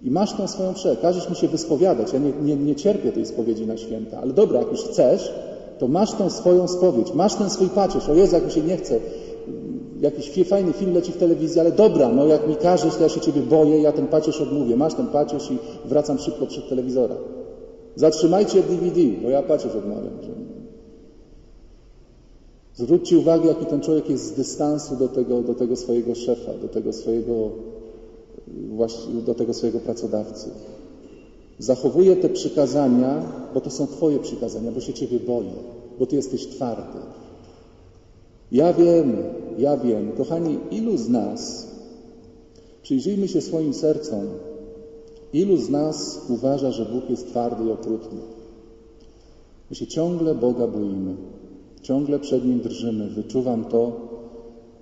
I 0.03 0.11
masz 0.11 0.33
tą 0.33 0.47
swoją 0.47 0.71
mszę, 0.71 0.95
każesz 1.01 1.29
mi 1.29 1.35
się 1.35 1.47
wyspowiadać. 1.47 2.13
Ja 2.13 2.19
nie, 2.19 2.31
nie, 2.31 2.55
nie 2.55 2.75
cierpię 2.75 3.11
tej 3.11 3.25
spowiedzi 3.25 3.67
na 3.67 3.77
święta, 3.77 4.19
ale 4.21 4.33
dobra, 4.33 4.59
jak 4.59 4.71
już 4.71 4.81
chcesz, 4.81 5.33
to 5.79 5.87
masz 5.87 6.11
tą 6.11 6.29
swoją 6.29 6.67
spowiedź, 6.67 7.13
masz 7.13 7.35
ten 7.35 7.49
swój 7.49 7.69
pacierz. 7.69 8.09
O 8.09 8.13
Jezu, 8.13 8.35
jak 8.35 8.45
mi 8.45 8.51
się 8.51 8.61
nie 8.61 8.77
chce, 8.77 8.99
jakiś 10.01 10.47
fajny 10.47 10.73
film 10.73 10.93
leci 10.93 11.11
w 11.11 11.17
telewizji, 11.17 11.59
ale 11.59 11.71
dobra, 11.71 12.09
no 12.09 12.25
jak 12.25 12.47
mi 12.47 12.55
każesz, 12.55 12.95
to 12.95 13.03
ja 13.03 13.09
się 13.09 13.21
Ciebie 13.21 13.41
boję, 13.41 13.81
ja 13.81 13.91
ten 13.91 14.07
pacierz 14.07 14.41
odmówię. 14.41 14.75
Masz 14.75 14.93
ten 14.93 15.07
pacierz 15.07 15.51
i 15.51 15.57
wracam 15.85 16.19
szybko 16.19 16.47
przed 16.47 16.69
telewizora. 16.69 17.15
Zatrzymajcie 17.95 18.61
DVD, 18.61 19.01
bo 19.23 19.29
ja 19.29 19.43
pacierz 19.43 19.75
odmawiam. 19.75 20.32
Zwróćcie 22.75 23.17
uwagę, 23.17 23.47
jaki 23.47 23.65
ten 23.65 23.81
człowiek 23.81 24.09
jest 24.09 24.25
z 24.25 24.31
dystansu 24.31 24.95
do 24.95 25.07
tego, 25.07 25.41
do 25.41 25.53
tego 25.53 25.75
swojego 25.75 26.15
szefa, 26.15 26.53
do 26.61 26.67
tego 26.67 26.93
swojego, 26.93 27.49
do 29.25 29.35
tego 29.35 29.53
swojego 29.53 29.79
pracodawcy. 29.79 30.49
Zachowuje 31.59 32.15
te 32.15 32.29
przykazania, 32.29 33.23
bo 33.53 33.61
to 33.61 33.69
są 33.69 33.87
Twoje 33.87 34.19
przykazania, 34.19 34.71
bo 34.71 34.79
się 34.79 34.93
Ciebie 34.93 35.19
boi, 35.19 35.49
bo 35.99 36.05
Ty 36.05 36.15
jesteś 36.15 36.47
twardy. 36.47 36.99
Ja 38.51 38.73
wiem, 38.73 39.17
ja 39.57 39.77
wiem, 39.77 40.11
kochani, 40.11 40.59
ilu 40.71 40.97
z 40.97 41.09
nas, 41.09 41.67
przyjrzyjmy 42.81 43.27
się 43.27 43.41
swoim 43.41 43.73
sercom, 43.73 44.27
ilu 45.33 45.57
z 45.57 45.69
nas 45.69 46.21
uważa, 46.29 46.71
że 46.71 46.85
Bóg 46.85 47.09
jest 47.09 47.27
twardy 47.27 47.63
i 47.63 47.71
okrutny? 47.71 48.19
My 49.69 49.75
się 49.75 49.87
ciągle 49.87 50.35
Boga 50.35 50.67
boimy. 50.67 51.15
Ciągle 51.83 52.19
przed 52.19 52.45
Nim 52.45 52.59
drżymy. 52.59 53.07
Wyczuwam 53.09 53.65
to 53.65 53.91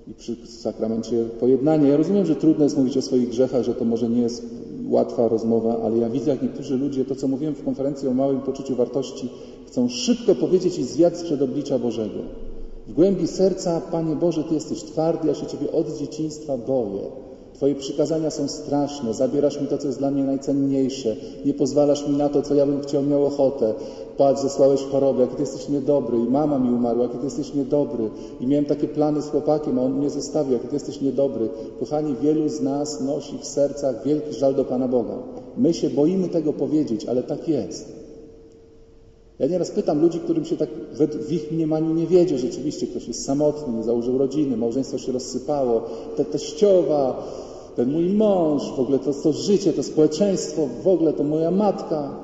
i 0.07 0.13
przy 0.13 0.35
sakramencie 0.47 1.25
pojednania. 1.39 1.89
Ja 1.89 1.97
rozumiem, 1.97 2.25
że 2.25 2.35
trudno 2.35 2.63
jest 2.63 2.77
mówić 2.77 2.97
o 2.97 3.01
swoich 3.01 3.29
grzechach, 3.29 3.63
że 3.63 3.75
to 3.75 3.85
może 3.85 4.09
nie 4.09 4.21
jest 4.21 4.45
łatwa 4.89 5.27
rozmowa, 5.27 5.77
ale 5.83 5.97
ja 5.97 6.09
widzę, 6.09 6.31
jak 6.31 6.41
niektórzy 6.41 6.77
ludzie, 6.77 7.05
to 7.05 7.15
co 7.15 7.27
mówiłem 7.27 7.55
w 7.55 7.65
konferencji 7.65 8.07
o 8.07 8.13
małym 8.13 8.41
poczuciu 8.41 8.75
wartości, 8.75 9.29
chcą 9.67 9.89
szybko 9.89 10.35
powiedzieć 10.35 10.79
i 10.79 10.83
zwiać 10.83 11.13
przed 11.23 11.41
oblicza 11.41 11.79
Bożego. 11.79 12.19
W 12.87 12.93
głębi 12.93 13.27
serca, 13.27 13.81
Panie 13.91 14.15
Boże, 14.15 14.43
Ty 14.43 14.53
jesteś 14.53 14.83
twardy, 14.83 15.27
ja 15.27 15.33
się 15.33 15.45
Ciebie 15.45 15.71
od 15.71 15.97
dzieciństwa 15.97 16.57
boję. 16.57 17.30
Twoje 17.61 17.75
przykazania 17.75 18.29
są 18.29 18.47
straszne, 18.47 19.13
zabierasz 19.13 19.61
mi 19.61 19.67
to, 19.67 19.77
co 19.77 19.87
jest 19.87 19.99
dla 19.99 20.11
mnie 20.11 20.23
najcenniejsze, 20.23 21.15
nie 21.45 21.53
pozwalasz 21.53 22.07
mi 22.07 22.17
na 22.17 22.29
to, 22.29 22.41
co 22.41 22.55
ja 22.55 22.65
bym 22.65 22.81
chciał, 22.81 23.03
miał 23.03 23.25
ochotę. 23.25 23.73
Patrz, 24.17 24.41
zesłałeś 24.41 24.81
chorobę, 24.83 25.21
jaki 25.21 25.35
Ty 25.35 25.41
jesteś 25.41 25.69
niedobry. 25.69 26.17
I 26.17 26.29
mama 26.29 26.59
mi 26.59 26.69
umarła, 26.69 27.03
jaki 27.03 27.17
Ty 27.17 27.25
jesteś 27.25 27.53
niedobry. 27.53 28.09
I 28.39 28.47
miałem 28.47 28.65
takie 28.65 28.87
plany 28.87 29.21
z 29.21 29.29
chłopakiem, 29.29 29.79
a 29.79 29.81
on 29.81 29.97
mnie 29.97 30.09
zostawił, 30.09 30.53
jaki 30.53 30.67
Ty 30.67 30.75
jesteś 30.75 31.01
niedobry. 31.01 31.49
Kochani, 31.79 32.15
wielu 32.21 32.49
z 32.49 32.61
nas 32.61 33.01
nosi 33.01 33.37
w 33.37 33.45
sercach 33.45 34.03
wielki 34.05 34.33
żal 34.33 34.55
do 34.55 34.65
Pana 34.65 34.87
Boga. 34.87 35.17
My 35.57 35.73
się 35.73 35.89
boimy 35.89 36.29
tego 36.29 36.53
powiedzieć, 36.53 37.05
ale 37.05 37.23
tak 37.23 37.47
jest. 37.47 38.01
Ja 39.39 39.47
nieraz 39.47 39.71
pytam 39.71 40.01
ludzi, 40.01 40.19
którym 40.19 40.45
się 40.45 40.57
tak 40.57 40.69
w 41.27 41.31
ich 41.31 41.51
mniemaniu 41.51 41.93
nie 41.93 42.07
wiedzie, 42.07 42.37
rzeczywiście. 42.37 42.87
Ktoś 42.87 43.07
jest 43.07 43.25
samotny, 43.25 43.73
nie 43.73 43.83
założył 43.83 44.17
rodziny, 44.17 44.57
małżeństwo 44.57 44.97
się 44.97 45.11
rozsypało, 45.11 45.81
te 46.17 46.25
teściowa, 46.25 47.23
ten 47.75 47.91
mój 47.91 48.09
mąż, 48.09 48.71
w 48.71 48.79
ogóle 48.79 48.99
to, 48.99 49.13
to 49.13 49.33
życie, 49.33 49.73
to 49.73 49.83
społeczeństwo, 49.83 50.67
w 50.83 50.87
ogóle 50.87 51.13
to 51.13 51.23
moja 51.23 51.51
matka. 51.51 52.15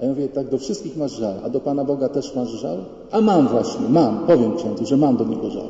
A 0.00 0.04
ja 0.04 0.10
mówię, 0.10 0.28
tak 0.28 0.48
do 0.48 0.58
wszystkich 0.58 0.96
masz 0.96 1.12
żal, 1.12 1.34
a 1.44 1.50
do 1.50 1.60
Pana 1.60 1.84
Boga 1.84 2.08
też 2.08 2.34
masz 2.34 2.48
żal? 2.48 2.84
A 3.10 3.20
mam 3.20 3.48
właśnie, 3.48 3.88
mam, 3.88 4.26
powiem 4.26 4.56
księdzu, 4.56 4.86
że 4.86 4.96
mam 4.96 5.16
do 5.16 5.24
Niego 5.24 5.50
żal. 5.50 5.68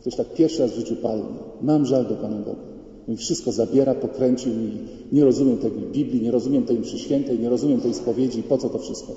Ktoś 0.00 0.16
tak 0.16 0.34
pierwszy 0.34 0.62
raz 0.62 0.70
w 0.70 0.76
życiu 0.76 0.96
palny. 0.96 1.24
Mam 1.62 1.86
żal 1.86 2.06
do 2.06 2.14
Pana 2.14 2.36
Boga. 2.36 2.72
Mi 3.08 3.16
wszystko 3.16 3.52
zabiera, 3.52 3.94
pokręcił 3.94 4.54
mi. 4.54 4.78
Nie 5.12 5.24
rozumiem 5.24 5.58
tej 5.58 5.70
Biblii, 5.70 6.22
nie 6.22 6.30
rozumiem 6.30 6.62
tej 6.62 6.78
mszy 6.78 6.98
świętej, 6.98 7.38
nie 7.38 7.48
rozumiem 7.48 7.80
tej 7.80 7.94
spowiedzi. 7.94 8.42
Po 8.42 8.58
co 8.58 8.68
to 8.68 8.78
wszystko? 8.78 9.12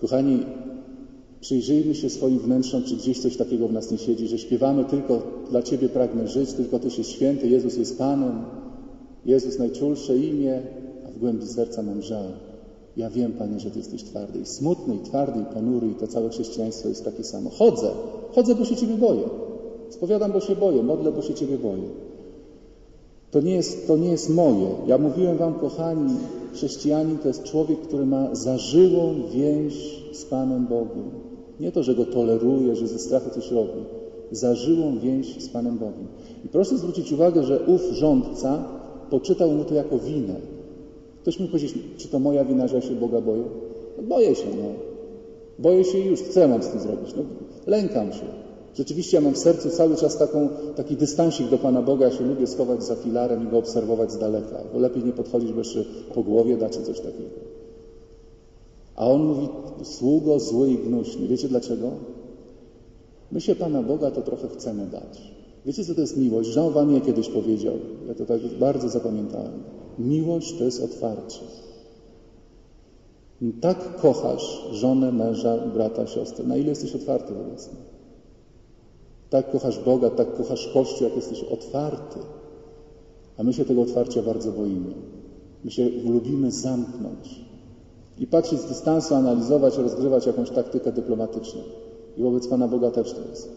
Kochani, 0.00 0.38
przyjrzyjmy 1.44 1.94
się 1.94 2.10
swoim 2.10 2.38
wnętrzom, 2.38 2.82
czy 2.82 2.96
gdzieś 2.96 3.18
coś 3.18 3.36
takiego 3.36 3.68
w 3.68 3.72
nas 3.72 3.90
nie 3.90 3.98
siedzi, 3.98 4.28
że 4.28 4.38
śpiewamy 4.38 4.84
tylko 4.84 5.22
dla 5.50 5.62
Ciebie 5.62 5.88
pragnę 5.88 6.28
żyć, 6.28 6.52
tylko 6.52 6.78
Tyś 6.78 6.98
jest 6.98 7.10
święty, 7.10 7.48
Jezus 7.48 7.76
jest 7.76 7.98
Panem, 7.98 8.44
Jezus 9.26 9.58
najczulsze 9.58 10.16
imię, 10.16 10.62
a 11.08 11.10
w 11.10 11.18
głębi 11.18 11.46
serca 11.46 11.82
mam 11.82 12.02
żal. 12.02 12.26
Ja 12.96 13.10
wiem, 13.10 13.32
Panie, 13.32 13.60
że 13.60 13.70
Ty 13.70 13.78
jesteś 13.78 14.02
twardy 14.04 14.38
i 14.38 14.46
smutny, 14.46 14.96
i 14.96 14.98
twardy, 14.98 15.40
i 15.40 15.54
ponury, 15.54 15.86
i 15.88 15.94
to 15.94 16.06
całe 16.06 16.28
chrześcijaństwo 16.28 16.88
jest 16.88 17.04
takie 17.04 17.24
samo. 17.24 17.50
Chodzę, 17.50 17.90
chodzę, 18.32 18.54
bo 18.54 18.64
się 18.64 18.76
Ciebie 18.76 18.96
boję. 18.96 19.28
Spowiadam, 19.90 20.32
bo 20.32 20.40
się 20.40 20.56
boję, 20.56 20.82
modlę, 20.82 21.12
bo 21.12 21.22
się 21.22 21.34
Ciebie 21.34 21.58
boję. 21.58 21.88
To 23.30 23.40
nie 23.40 23.54
jest, 23.54 23.86
to 23.86 23.96
nie 23.96 24.08
jest 24.08 24.30
moje. 24.30 24.68
Ja 24.86 24.98
mówiłem 24.98 25.36
Wam, 25.36 25.54
kochani, 25.54 26.14
chrześcijanin 26.52 27.18
to 27.18 27.28
jest 27.28 27.42
człowiek, 27.42 27.80
który 27.80 28.06
ma 28.06 28.34
zażyłą 28.34 29.14
więź 29.34 30.04
z 30.12 30.24
Panem 30.24 30.66
Bogiem. 30.66 31.33
Nie 31.60 31.72
to, 31.72 31.82
że 31.82 31.94
go 31.94 32.04
toleruje, 32.04 32.76
że 32.76 32.86
ze 32.86 32.98
strachu 32.98 33.30
coś 33.30 33.50
robi. 33.50 33.84
Zażyłą 34.30 34.98
więź 34.98 35.42
z 35.42 35.48
Panem 35.48 35.78
Bogiem. 35.78 36.06
I 36.44 36.48
proszę 36.48 36.78
zwrócić 36.78 37.12
uwagę, 37.12 37.42
że 37.42 37.60
ów 37.66 37.82
rządca 37.92 38.64
poczytał 39.10 39.50
mu 39.50 39.64
to 39.64 39.74
jako 39.74 39.98
winę. 39.98 40.34
Ktoś 41.22 41.40
mi 41.40 41.48
powiedzieć, 41.48 41.74
czy 41.96 42.08
to 42.08 42.18
moja 42.18 42.44
wina, 42.44 42.68
że 42.68 42.76
ja 42.76 42.82
się 42.82 42.94
Boga 42.94 43.20
boję? 43.20 43.44
No 43.96 44.02
boję 44.02 44.34
się, 44.34 44.46
no. 44.56 44.68
Boję 45.58 45.84
się 45.84 45.98
już. 45.98 46.22
Co 46.22 46.40
ja 46.40 46.48
mam 46.48 46.62
z 46.62 46.68
tym 46.68 46.80
zrobić? 46.80 47.14
No, 47.16 47.22
lękam 47.66 48.12
się. 48.12 48.24
Rzeczywiście 48.74 49.16
ja 49.16 49.20
mam 49.20 49.34
w 49.34 49.38
sercu 49.38 49.70
cały 49.70 49.96
czas 49.96 50.18
taką, 50.18 50.48
taki 50.76 50.96
dystansik 50.96 51.48
do 51.48 51.58
Pana 51.58 51.82
Boga. 51.82 52.06
Ja 52.06 52.12
się 52.12 52.24
lubię 52.24 52.46
schować 52.46 52.84
za 52.84 52.94
filarem 52.94 53.48
i 53.48 53.50
go 53.50 53.58
obserwować 53.58 54.12
z 54.12 54.18
daleka. 54.18 54.56
Bo 54.72 54.78
lepiej 54.78 55.04
nie 55.04 55.12
podchodzić, 55.12 55.52
bo 55.52 55.58
jeszcze 55.58 55.84
po 56.14 56.22
głowie 56.22 56.56
da 56.56 56.70
czy 56.70 56.82
coś 56.82 57.00
takiego. 57.00 57.53
A 58.96 59.08
on 59.08 59.24
mówi, 59.24 59.48
sługo 59.82 60.40
zły 60.40 60.70
i 60.70 60.78
gnuśny. 60.78 61.28
Wiecie 61.28 61.48
dlaczego? 61.48 61.90
My 63.32 63.40
się 63.40 63.54
Pana 63.54 63.82
Boga 63.82 64.10
to 64.10 64.22
trochę 64.22 64.48
chcemy 64.48 64.86
dać. 64.86 65.34
Wiecie, 65.66 65.84
co 65.84 65.94
to 65.94 66.00
jest 66.00 66.16
miłość? 66.16 66.56
Jean 66.56 66.72
Vanier 66.72 67.02
kiedyś 67.02 67.28
powiedział, 67.28 67.74
ja 68.08 68.14
to 68.14 68.26
tak 68.26 68.40
bardzo 68.60 68.88
zapamiętałem. 68.88 69.62
Miłość 69.98 70.58
to 70.58 70.64
jest 70.64 70.82
otwarcie. 70.82 71.40
Tak 73.60 73.96
kochasz 73.96 74.68
żonę, 74.72 75.12
męża, 75.12 75.58
brata, 75.58 76.06
siostrę. 76.06 76.46
Na 76.46 76.56
ile 76.56 76.68
jesteś 76.68 76.94
otwarty 76.94 77.34
wobec 77.34 77.66
nich? 77.66 77.94
Tak 79.30 79.50
kochasz 79.50 79.78
Boga, 79.78 80.10
tak 80.10 80.36
kochasz 80.36 80.70
Kościół, 80.74 81.08
jak 81.08 81.16
jesteś 81.16 81.44
otwarty. 81.44 82.20
A 83.38 83.42
my 83.42 83.52
się 83.52 83.64
tego 83.64 83.82
otwarcia 83.82 84.22
bardzo 84.22 84.52
boimy. 84.52 84.94
My 85.64 85.70
się 85.70 85.88
lubimy 85.88 86.50
zamknąć 86.50 87.44
i 88.18 88.26
patrzeć 88.26 88.60
z 88.60 88.64
dystansu, 88.64 89.14
analizować, 89.14 89.78
rozgrywać 89.78 90.26
jakąś 90.26 90.50
taktykę 90.50 90.92
dyplomatyczną. 90.92 91.60
I 92.16 92.22
wobec 92.22 92.48
Pana 92.48 92.68
Boga 92.68 92.90
też 92.90 93.12
to 93.12 93.20
jest. 93.30 93.48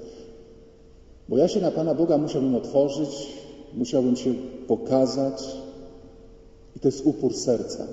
Bo 1.29 1.37
ja 1.37 1.47
się 1.47 1.61
na 1.61 1.71
Pana 1.71 1.95
Boga 1.95 2.17
musiałbym 2.17 2.55
otworzyć, 2.55 3.27
musiałbym 3.73 4.15
się 4.15 4.33
pokazać 4.67 5.57
i 6.75 6.79
to 6.79 6.87
jest 6.87 7.05
upór 7.05 7.33
serca. 7.33 7.87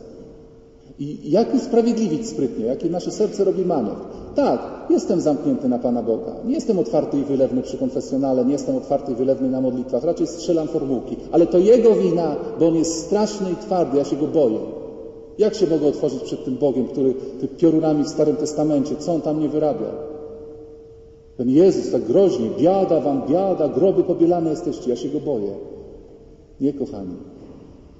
I 0.98 1.30
jak 1.30 1.54
usprawiedliwić 1.54 2.28
sprytnie, 2.28 2.64
jakie 2.64 2.90
nasze 2.90 3.10
serce 3.10 3.44
robi 3.44 3.64
manewr? 3.64 4.00
Tak, 4.34 4.60
jestem 4.90 5.20
zamknięty 5.20 5.68
na 5.68 5.78
Pana 5.78 6.02
Boga. 6.02 6.32
Nie 6.44 6.54
jestem 6.54 6.78
otwarty 6.78 7.18
i 7.18 7.24
wylewny 7.24 7.62
przy 7.62 7.78
konfesjonale, 7.78 8.44
nie 8.44 8.52
jestem 8.52 8.76
otwarty 8.76 9.12
i 9.12 9.14
wylewny 9.14 9.48
na 9.48 9.60
modlitwach. 9.60 10.04
Raczej 10.04 10.26
strzelam 10.26 10.68
formułki. 10.68 11.16
Ale 11.32 11.46
to 11.46 11.58
Jego 11.58 11.94
wina, 11.94 12.36
bo 12.58 12.68
On 12.68 12.74
jest 12.74 13.06
straszny 13.06 13.52
i 13.52 13.56
twardy, 13.56 13.98
ja 13.98 14.04
się 14.04 14.16
Go 14.16 14.26
boję. 14.26 14.83
Jak 15.38 15.54
się 15.54 15.66
mogę 15.66 15.86
otworzyć 15.86 16.22
przed 16.22 16.44
tym 16.44 16.56
Bogiem, 16.56 16.88
który 16.88 17.14
ty 17.40 17.48
piorunami 17.48 18.04
w 18.04 18.08
Starym 18.08 18.36
Testamencie, 18.36 18.96
co 18.96 19.14
On 19.14 19.20
tam 19.20 19.40
nie 19.40 19.48
wyrabia? 19.48 19.90
Ten 21.36 21.50
Jezus 21.50 21.92
tak 21.92 22.04
groźnie, 22.04 22.50
biada 22.58 23.00
wam, 23.00 23.22
biada, 23.28 23.68
groby 23.68 24.04
pobielane 24.04 24.50
jesteście, 24.50 24.90
ja 24.90 24.96
się 24.96 25.08
Go 25.08 25.20
boję. 25.20 25.54
Nie, 26.60 26.72
kochani. 26.72 27.16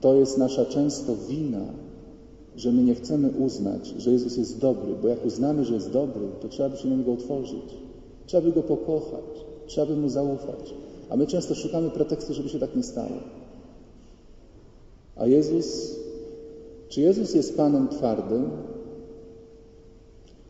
To 0.00 0.14
jest 0.14 0.38
nasza 0.38 0.64
często 0.64 1.12
wina, 1.28 1.64
że 2.56 2.72
my 2.72 2.82
nie 2.82 2.94
chcemy 2.94 3.30
uznać, 3.30 3.94
że 3.98 4.10
Jezus 4.10 4.36
jest 4.36 4.58
dobry, 4.58 4.94
bo 5.02 5.08
jak 5.08 5.24
uznamy, 5.26 5.64
że 5.64 5.74
jest 5.74 5.90
dobry, 5.90 6.28
to 6.40 6.48
trzeba 6.48 6.68
by 6.68 6.76
się 6.76 6.88
na 6.88 6.96
Niego 6.96 7.12
otworzyć. 7.12 7.74
Trzeba 8.26 8.42
by 8.42 8.52
Go 8.52 8.62
pokochać, 8.62 9.44
trzeba 9.66 9.86
by 9.86 9.96
Mu 9.96 10.08
zaufać. 10.08 10.74
A 11.10 11.16
my 11.16 11.26
często 11.26 11.54
szukamy 11.54 11.90
pretekstu, 11.90 12.34
żeby 12.34 12.48
się 12.48 12.58
tak 12.58 12.76
nie 12.76 12.82
stało. 12.82 13.16
A 15.16 15.26
Jezus 15.26 15.96
czy 16.94 17.00
Jezus 17.00 17.34
jest 17.34 17.56
Panem 17.56 17.88
twardym? 17.88 18.50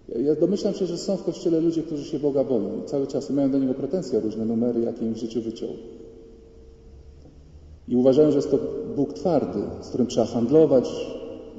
Ja 0.08 0.34
domyślam 0.34 0.74
się, 0.74 0.86
że 0.86 0.98
są 0.98 1.16
w 1.16 1.24
Kościele 1.24 1.60
ludzie, 1.60 1.82
którzy 1.82 2.04
się 2.04 2.18
Boga 2.18 2.44
boją 2.44 2.82
i 2.82 2.86
cały 2.86 3.06
czas 3.06 3.30
mają 3.30 3.50
do 3.50 3.58
Niego 3.58 3.74
pretensje 3.74 4.20
różne 4.20 4.44
numery, 4.44 4.80
jakie 4.80 5.06
im 5.06 5.14
w 5.14 5.16
życiu 5.16 5.42
wyciął. 5.42 5.68
I 7.88 7.96
uważają, 7.96 8.30
że 8.30 8.36
jest 8.36 8.50
to 8.50 8.58
Bóg 8.96 9.12
twardy, 9.12 9.58
z 9.80 9.88
którym 9.88 10.06
trzeba 10.06 10.26
handlować, 10.26 10.90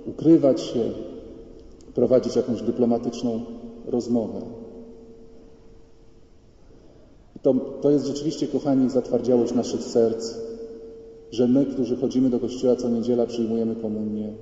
ukrywać 0.06 0.62
się, 0.62 0.92
prowadzić 1.96 2.36
jakąś 2.36 2.62
dyplomatyczną 2.62 3.42
rozmowę. 3.88 4.42
To, 7.42 7.54
to 7.82 7.92
jest 7.92 8.06
rzeczywiście, 8.06 8.48
kochani, 8.48 8.90
zatwardziałość 8.90 9.54
naszych 9.54 9.84
serc, 9.84 10.36
że 11.32 11.48
my, 11.48 11.66
którzy 11.66 11.96
chodzimy 11.96 12.30
do 12.30 12.40
kościoła 12.40 12.76
co 12.76 12.90
niedziela, 12.90 13.26
przyjmujemy 13.26 13.76
komunię, 13.76 14.34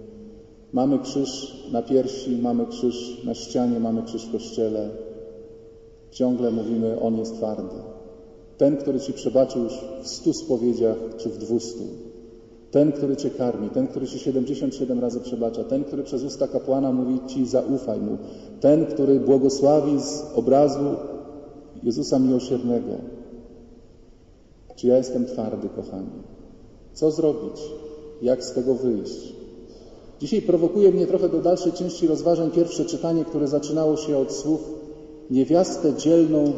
Mamy 0.73 0.99
krzyż 0.99 1.63
na 1.71 1.81
piersi, 1.81 2.37
mamy 2.41 2.65
krzyż 2.65 3.23
na 3.25 3.33
ścianie, 3.33 3.79
mamy 3.79 4.03
krzyż 4.03 4.25
w 4.25 4.31
kościele. 4.31 4.89
Ciągle 6.11 6.51
mówimy, 6.51 7.01
On 7.01 7.17
jest 7.17 7.35
twardy. 7.35 7.75
Ten, 8.57 8.77
który 8.77 8.99
Ci 8.99 9.13
przebaczył 9.13 9.63
już 9.63 9.73
w 10.01 10.07
stu 10.07 10.33
spowiedziach 10.33 10.97
czy 11.17 11.29
w 11.29 11.37
dwustu. 11.37 11.83
Ten, 12.71 12.91
który 12.91 13.15
Cię 13.15 13.29
karmi, 13.29 13.69
ten, 13.69 13.87
który 13.87 14.07
Ci 14.07 14.19
77 14.19 14.99
razy 14.99 15.19
przebacza, 15.19 15.63
ten, 15.63 15.83
który 15.83 16.03
przez 16.03 16.23
usta 16.23 16.47
kapłana 16.47 16.91
mówi 16.91 17.19
Ci 17.27 17.45
zaufaj 17.45 17.99
Mu, 17.99 18.17
ten, 18.59 18.85
który 18.85 19.19
błogosławi 19.19 20.01
z 20.01 20.23
obrazu 20.35 20.95
Jezusa 21.83 22.19
Miłosiernego. 22.19 22.93
Czy 24.75 24.87
ja 24.87 24.97
jestem 24.97 25.25
twardy, 25.25 25.69
kochani? 25.69 26.23
Co 26.93 27.11
zrobić? 27.11 27.61
Jak 28.21 28.43
z 28.43 28.53
tego 28.53 28.75
wyjść? 28.75 29.42
Dzisiaj 30.19 30.41
prowokuje 30.41 30.91
mnie 30.91 31.07
trochę 31.07 31.29
do 31.29 31.41
dalszej 31.41 31.71
części 31.71 32.07
rozważań 32.07 32.51
pierwsze 32.51 32.85
czytanie, 32.85 33.25
które 33.25 33.47
zaczynało 33.47 33.97
się 33.97 34.17
od 34.17 34.31
słów 34.31 34.61
niewiastę 35.29 35.93
dzielną 35.93 36.53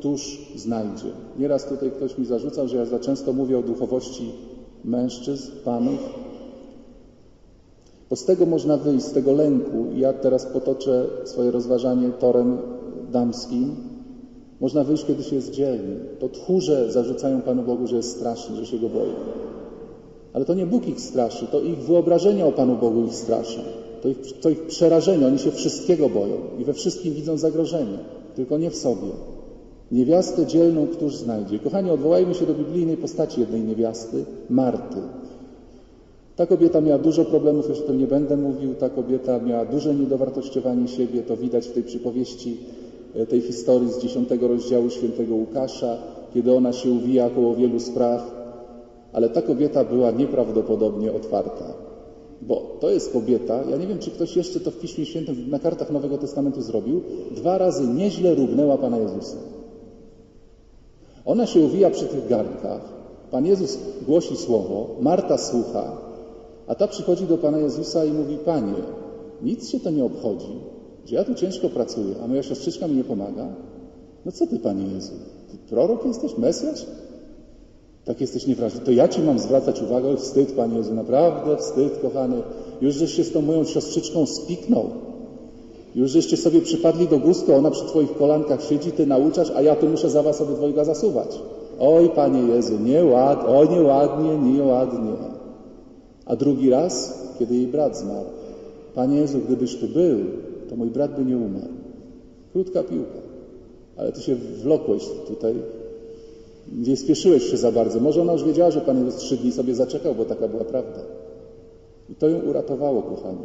któż 0.00 0.38
znajdzie. 0.56 1.10
Nieraz 1.38 1.64
tutaj 1.64 1.90
ktoś 1.90 2.18
mi 2.18 2.26
zarzucał, 2.26 2.68
że 2.68 2.76
ja 2.76 2.84
za 2.84 2.98
często 2.98 3.32
mówię 3.32 3.58
o 3.58 3.62
duchowości 3.62 4.32
mężczyzn, 4.84 5.52
panów. 5.64 6.00
Bo 8.10 8.16
z 8.16 8.24
tego 8.24 8.46
można 8.46 8.76
wyjść, 8.76 9.06
z 9.06 9.12
tego 9.12 9.32
lęku. 9.32 9.86
Ja 9.96 10.12
teraz 10.12 10.46
potoczę 10.46 11.06
swoje 11.24 11.50
rozważanie 11.50 12.10
torem 12.10 12.58
damskim. 13.12 13.76
Można 14.60 14.84
wyjść, 14.84 15.04
kiedy 15.04 15.22
się 15.22 15.36
jest 15.36 15.50
dzielny. 15.50 15.96
To 16.18 16.28
tchórze 16.28 16.92
zarzucają 16.92 17.42
Panu 17.42 17.62
Bogu, 17.62 17.86
że 17.86 17.96
jest 17.96 18.16
straszny, 18.16 18.56
że 18.56 18.66
się 18.66 18.78
Go 18.78 18.88
boją. 18.88 19.14
Ale 20.32 20.44
to 20.44 20.54
nie 20.54 20.66
Bóg 20.66 20.88
ich 20.88 21.00
straszy, 21.00 21.46
to 21.46 21.60
ich 21.60 21.78
wyobrażenia 21.78 22.46
o 22.46 22.52
Panu 22.52 22.76
Bogu 22.76 23.04
ich 23.04 23.14
straszą. 23.14 23.60
To 24.02 24.08
ich, 24.08 24.40
to 24.40 24.50
ich 24.50 24.62
przerażenie, 24.62 25.26
oni 25.26 25.38
się 25.38 25.50
wszystkiego 25.50 26.08
boją 26.08 26.36
i 26.58 26.64
we 26.64 26.72
wszystkim 26.72 27.14
widzą 27.14 27.36
zagrożenie, 27.36 27.98
tylko 28.36 28.58
nie 28.58 28.70
w 28.70 28.76
sobie. 28.76 29.08
Niewiastę 29.92 30.46
dzielną 30.46 30.86
któż 30.86 31.16
znajdzie? 31.16 31.58
Kochani, 31.58 31.90
odwołajmy 31.90 32.34
się 32.34 32.46
do 32.46 32.54
biblijnej 32.54 32.96
postaci 32.96 33.40
jednej 33.40 33.60
niewiasty, 33.60 34.24
Marty. 34.50 35.00
Ta 36.36 36.46
kobieta 36.46 36.80
miała 36.80 36.98
dużo 36.98 37.24
problemów, 37.24 37.68
już 37.68 37.78
o 37.78 37.82
tym 37.82 37.98
nie 37.98 38.06
będę 38.06 38.36
mówił. 38.36 38.74
Ta 38.74 38.90
kobieta 38.90 39.38
miała 39.38 39.64
duże 39.64 39.94
niedowartościowanie 39.94 40.88
siebie, 40.88 41.22
to 41.22 41.36
widać 41.36 41.68
w 41.68 41.72
tej 41.72 41.82
przypowieści, 41.82 42.56
e, 43.14 43.26
tej 43.26 43.40
historii 43.40 43.92
z 43.92 43.98
dziesiątego 43.98 44.48
rozdziału 44.48 44.90
świętego 44.90 45.34
Łukasza, 45.34 45.96
kiedy 46.34 46.54
ona 46.54 46.72
się 46.72 46.90
uwija 46.90 47.30
koło 47.30 47.54
wielu 47.54 47.80
spraw, 47.80 48.39
ale 49.12 49.28
ta 49.28 49.42
kobieta 49.42 49.84
była 49.84 50.10
nieprawdopodobnie 50.10 51.12
otwarta. 51.12 51.64
Bo 52.42 52.76
to 52.80 52.90
jest 52.90 53.12
kobieta, 53.12 53.62
ja 53.70 53.76
nie 53.76 53.86
wiem, 53.86 53.98
czy 53.98 54.10
ktoś 54.10 54.36
jeszcze 54.36 54.60
to 54.60 54.70
w 54.70 54.78
Piśmie 54.78 55.06
Świętym 55.06 55.50
na 55.50 55.58
kartach 55.58 55.90
Nowego 55.90 56.18
Testamentu 56.18 56.62
zrobił, 56.62 57.00
dwa 57.30 57.58
razy 57.58 57.86
nieźle 57.86 58.34
równęła 58.34 58.78
Pana 58.78 58.98
Jezusa. 58.98 59.36
Ona 61.24 61.46
się 61.46 61.60
uwija 61.60 61.90
przy 61.90 62.04
tych 62.04 62.28
garnkach, 62.28 62.80
Pan 63.30 63.46
Jezus 63.46 63.78
głosi 64.06 64.36
słowo, 64.36 64.96
Marta 65.00 65.38
słucha, 65.38 65.96
a 66.66 66.74
ta 66.74 66.88
przychodzi 66.88 67.26
do 67.26 67.38
Pana 67.38 67.58
Jezusa 67.58 68.04
i 68.04 68.12
mówi, 68.12 68.38
Panie, 68.44 68.74
nic 69.42 69.68
się 69.68 69.80
to 69.80 69.90
nie 69.90 70.04
obchodzi, 70.04 70.60
że 71.06 71.16
ja 71.16 71.24
tu 71.24 71.34
ciężko 71.34 71.68
pracuję, 71.68 72.14
a 72.24 72.26
moja 72.26 72.42
siostrzyczka 72.42 72.88
mi 72.88 72.96
nie 72.96 73.04
pomaga. 73.04 73.48
No 74.24 74.32
co 74.32 74.46
Ty, 74.46 74.58
Panie 74.58 74.94
Jezu, 74.94 75.12
Ty 75.50 75.58
prorok 75.68 76.06
jesteś, 76.06 76.38
Mesjasz? 76.38 76.86
Tak 78.04 78.20
jesteś 78.20 78.46
niewrażliwy. 78.46 78.86
To 78.86 78.92
ja 78.92 79.08
Ci 79.08 79.22
mam 79.22 79.38
zwracać 79.38 79.82
uwagę? 79.82 80.16
Wstyd, 80.16 80.52
Panie 80.52 80.76
Jezu, 80.76 80.94
naprawdę 80.94 81.56
wstyd, 81.56 81.98
kochany. 82.02 82.42
Już 82.80 82.94
żeś 82.94 83.14
się 83.14 83.24
z 83.24 83.32
tą 83.32 83.42
moją 83.42 83.64
siostrzyczką 83.64 84.26
spiknął. 84.26 84.90
Już 85.94 86.10
żeście 86.10 86.36
sobie 86.36 86.60
przypadli 86.60 87.08
do 87.08 87.18
gustu, 87.18 87.54
ona 87.54 87.70
przy 87.70 87.84
Twoich 87.84 88.16
kolankach 88.16 88.64
siedzi, 88.64 88.92
Ty 88.92 89.06
nauczasz, 89.06 89.52
a 89.56 89.62
ja 89.62 89.76
tu 89.76 89.88
muszę 89.88 90.10
za 90.10 90.22
Was 90.22 90.40
obydwojga 90.40 90.84
zasuwać. 90.84 91.38
Oj, 91.80 92.08
Panie 92.08 92.40
Jezu, 92.54 92.78
nieładnie, 92.84 93.48
oj, 93.48 93.68
nieładnie, 93.68 94.38
nieładnie. 94.38 95.12
A 96.26 96.36
drugi 96.36 96.70
raz, 96.70 97.22
kiedy 97.38 97.54
jej 97.54 97.66
brat 97.66 97.96
zmarł. 97.96 98.26
Panie 98.94 99.16
Jezu, 99.16 99.38
gdybyś 99.46 99.76
Tu 99.76 99.88
był, 99.88 100.18
to 100.70 100.76
mój 100.76 100.90
brat 100.90 101.16
by 101.16 101.24
nie 101.24 101.36
umarł. 101.36 101.72
Krótka 102.52 102.82
piłka. 102.82 103.20
Ale 103.96 104.12
Ty 104.12 104.20
się 104.20 104.34
wlokłeś 104.34 105.08
tutaj 105.28 105.54
nie 106.72 106.96
spieszyłeś 106.96 107.50
się 107.50 107.56
za 107.56 107.72
bardzo. 107.72 108.00
Może 108.00 108.22
ona 108.22 108.32
już 108.32 108.44
wiedziała, 108.44 108.70
że 108.70 108.80
Pan 108.80 109.04
Jezus 109.04 109.20
trzy 109.20 109.36
dni 109.36 109.52
sobie 109.52 109.74
zaczekał, 109.74 110.14
bo 110.14 110.24
taka 110.24 110.48
była 110.48 110.64
prawda. 110.64 111.00
I 112.08 112.14
to 112.14 112.28
ją 112.28 112.40
uratowało, 112.40 113.02
kochani. 113.02 113.38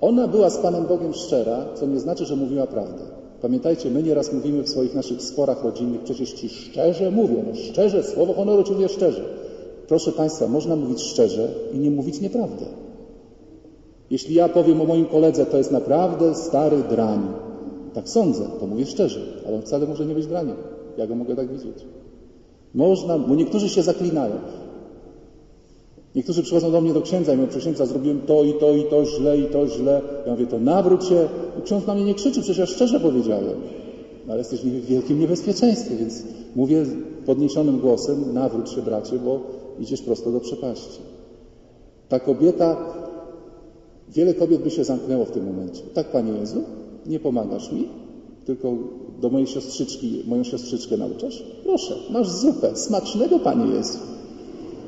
Ona 0.00 0.28
była 0.28 0.50
z 0.50 0.58
Panem 0.58 0.86
Bogiem 0.86 1.14
szczera, 1.14 1.66
co 1.74 1.86
nie 1.86 2.00
znaczy, 2.00 2.24
że 2.24 2.36
mówiła 2.36 2.66
prawdę. 2.66 3.02
Pamiętajcie, 3.42 3.90
my 3.90 4.02
nieraz 4.02 4.32
mówimy 4.32 4.62
w 4.62 4.68
swoich 4.68 4.94
naszych 4.94 5.22
sporach 5.22 5.64
rodzinnych, 5.64 6.00
przecież 6.00 6.32
Ci 6.32 6.48
szczerze 6.48 7.10
mówię, 7.10 7.44
no 7.46 7.54
szczerze, 7.54 8.02
słowo 8.02 8.34
honoru 8.34 8.62
czyli 8.62 8.88
szczerze. 8.88 9.24
Proszę 9.88 10.12
Państwa, 10.12 10.48
można 10.48 10.76
mówić 10.76 11.02
szczerze 11.02 11.48
i 11.72 11.78
nie 11.78 11.90
mówić 11.90 12.20
nieprawdę. 12.20 12.66
Jeśli 14.10 14.34
ja 14.34 14.48
powiem 14.48 14.80
o 14.80 14.84
moim 14.84 15.06
koledze, 15.06 15.46
to 15.46 15.56
jest 15.56 15.72
naprawdę 15.72 16.34
stary 16.34 16.76
drań, 16.90 17.20
tak 17.94 18.08
sądzę, 18.08 18.44
to 18.60 18.66
mówię 18.66 18.86
szczerze, 18.86 19.20
ale 19.46 19.56
on 19.56 19.62
wcale 19.62 19.86
może 19.86 20.06
nie 20.06 20.14
być 20.14 20.26
draniem. 20.26 20.56
Ja 20.96 21.06
go 21.06 21.14
mogę 21.14 21.36
tak 21.36 21.48
widzieć. 21.48 21.84
Można, 22.74 23.18
bo 23.18 23.34
niektórzy 23.34 23.68
się 23.68 23.82
zaklinają. 23.82 24.34
Niektórzy 26.14 26.42
przychodzą 26.42 26.72
do 26.72 26.80
mnie 26.80 26.92
do 26.92 27.02
księdza 27.02 27.32
i 27.32 27.36
mówią, 27.36 27.58
księdza, 27.58 27.86
zrobiłem 27.86 28.20
to 28.20 28.44
i 28.44 28.54
to 28.54 28.72
i 28.72 28.84
to 28.84 29.04
źle 29.04 29.38
i 29.38 29.44
to 29.44 29.66
źle. 29.66 30.02
Ja 30.26 30.32
mówię, 30.32 30.46
to 30.46 30.58
nawróć 30.58 31.04
się. 31.04 31.28
Ksiądz 31.64 31.86
na 31.86 31.94
mnie 31.94 32.04
nie 32.04 32.14
krzyczy, 32.14 32.40
przecież 32.40 32.58
ja 32.58 32.66
szczerze 32.66 33.00
powiedziałem. 33.00 33.56
Ale 34.28 34.38
jesteś 34.38 34.60
w 34.60 34.86
wielkim 34.86 35.20
niebezpieczeństwie, 35.20 35.96
więc 35.96 36.22
mówię 36.56 36.86
podniesionym 37.26 37.78
głosem, 37.78 38.34
nawróć 38.34 38.70
się 38.70 38.82
bracie, 38.82 39.18
bo 39.18 39.40
idziesz 39.80 40.02
prosto 40.02 40.32
do 40.32 40.40
przepaści. 40.40 41.00
Ta 42.08 42.20
kobieta, 42.20 42.76
wiele 44.08 44.34
kobiet 44.34 44.62
by 44.62 44.70
się 44.70 44.84
zamknęło 44.84 45.24
w 45.24 45.30
tym 45.30 45.46
momencie. 45.46 45.82
Tak, 45.94 46.06
Panie 46.06 46.32
Jezu, 46.32 46.62
nie 47.06 47.20
pomagasz 47.20 47.72
mi, 47.72 47.88
tylko 48.44 48.72
do 49.20 49.30
mojej 49.30 49.46
siostrzyczki, 49.46 50.22
moją 50.26 50.44
siostrzyczkę 50.44 50.96
nauczasz? 50.96 51.44
Proszę, 51.64 51.94
masz 52.10 52.30
zupę, 52.30 52.76
smacznego 52.76 53.38
Panie 53.38 53.74
Jezu. 53.74 53.98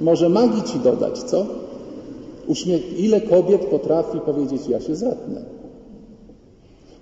Może 0.01 0.29
magii 0.29 0.63
Ci 0.63 0.79
dodać, 0.79 1.19
co? 1.19 1.47
Ile 2.99 3.21
kobiet 3.21 3.65
potrafi 3.65 4.21
powiedzieć, 4.21 4.69
ja 4.69 4.81
się 4.81 4.97
zatnę. 4.97 5.43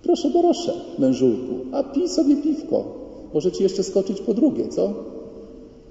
Proszę, 0.03 0.31
proszę, 0.31 0.73
mężulku, 0.99 1.55
a 1.73 1.83
pij 1.83 2.09
sobie 2.09 2.37
piwko. 2.37 2.85
Może 3.35 3.53
Ci 3.53 3.63
jeszcze 3.63 3.83
skoczyć 3.83 4.21
po 4.21 4.35
drugie, 4.35 4.69
co? 4.69 4.93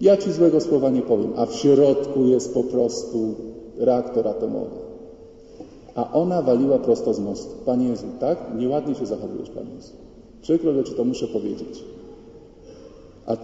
Ja 0.01 0.17
Ci 0.17 0.31
złego 0.31 0.61
słowa 0.61 0.89
nie 0.89 1.01
powiem, 1.01 1.33
a 1.35 1.45
w 1.45 1.55
środku 1.55 2.25
jest 2.25 2.53
po 2.53 2.63
prostu 2.63 3.35
reaktor 3.77 4.27
atomowy. 4.27 4.75
A 5.95 6.13
ona 6.13 6.41
waliła 6.41 6.79
prosto 6.79 7.13
z 7.13 7.19
mostu. 7.19 7.55
Panie 7.65 7.87
Jezu, 7.87 8.05
tak? 8.19 8.37
Nieładnie 8.57 8.95
się 8.95 9.05
zachowujesz, 9.05 9.49
Panie 9.49 9.71
Jezu. 9.75 9.93
Przykro, 10.41 10.73
że 10.73 10.83
Ci 10.83 10.93
to 10.93 11.03
muszę 11.03 11.27
powiedzieć. 11.27 11.83
A, 13.25 13.37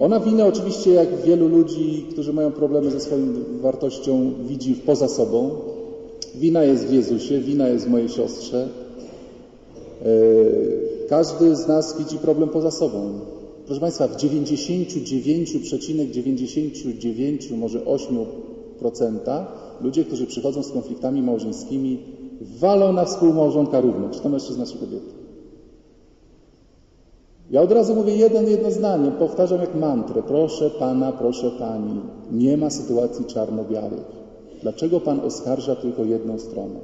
ona 0.00 0.20
winę 0.20 0.46
oczywiście, 0.46 0.90
jak 0.92 1.22
wielu 1.22 1.48
ludzi, 1.48 2.06
którzy 2.10 2.32
mają 2.32 2.52
problemy 2.52 2.90
ze 2.90 3.00
swoją 3.00 3.26
wartością, 3.60 4.32
widzi 4.46 4.74
poza 4.74 5.08
sobą. 5.08 5.50
Wina 6.34 6.64
jest 6.64 6.86
w 6.86 6.92
Jezusie, 6.92 7.40
wina 7.40 7.68
jest 7.68 7.86
w 7.86 7.90
mojej 7.90 8.08
siostrze. 8.08 8.68
Yy, 10.04 11.06
każdy 11.08 11.56
z 11.56 11.68
nas 11.68 11.98
widzi 11.98 12.18
problem 12.18 12.48
poza 12.48 12.70
sobą. 12.70 13.12
Proszę 13.66 13.80
Państwa, 13.80 14.08
w 14.08 14.16
99,99, 14.16 16.10
,99, 16.10 17.50
może 17.50 17.80
8% 17.80 18.26
ludzie, 19.80 20.04
którzy 20.04 20.26
przychodzą 20.26 20.62
z 20.62 20.72
konfliktami 20.72 21.22
małżeńskimi, 21.22 21.98
walą 22.40 22.92
na 22.92 23.04
współmałżonka 23.04 23.80
równo, 23.80 24.08
czy 24.10 24.20
to 24.20 24.28
mężczyzna, 24.28 24.66
czy 24.66 24.78
kobieta. 24.78 25.19
Ja 27.50 27.62
od 27.62 27.72
razu 27.72 27.94
mówię 27.94 28.16
jeden, 28.16 28.48
jedno 28.48 28.70
zdanie, 28.70 29.12
powtarzam 29.18 29.60
jak 29.60 29.74
mantrę. 29.74 30.22
Proszę 30.22 30.70
Pana, 30.70 31.12
proszę 31.12 31.50
Pani, 31.50 32.00
nie 32.32 32.56
ma 32.56 32.70
sytuacji 32.70 33.24
czarno-białych. 33.24 34.04
Dlaczego 34.62 35.00
Pan 35.00 35.20
oskarża 35.20 35.76
tylko 35.76 36.04
jedną 36.04 36.38
stronę? 36.38 36.74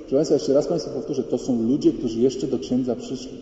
Proszę 0.00 0.16
Państwa, 0.16 0.34
jeszcze 0.34 0.54
raz 0.54 0.66
Państwu 0.66 0.90
powtórzę, 0.90 1.22
to 1.22 1.38
są 1.38 1.62
ludzie, 1.62 1.92
którzy 1.92 2.20
jeszcze 2.20 2.46
do 2.46 2.58
księdza 2.58 2.96
przyszli. 2.96 3.38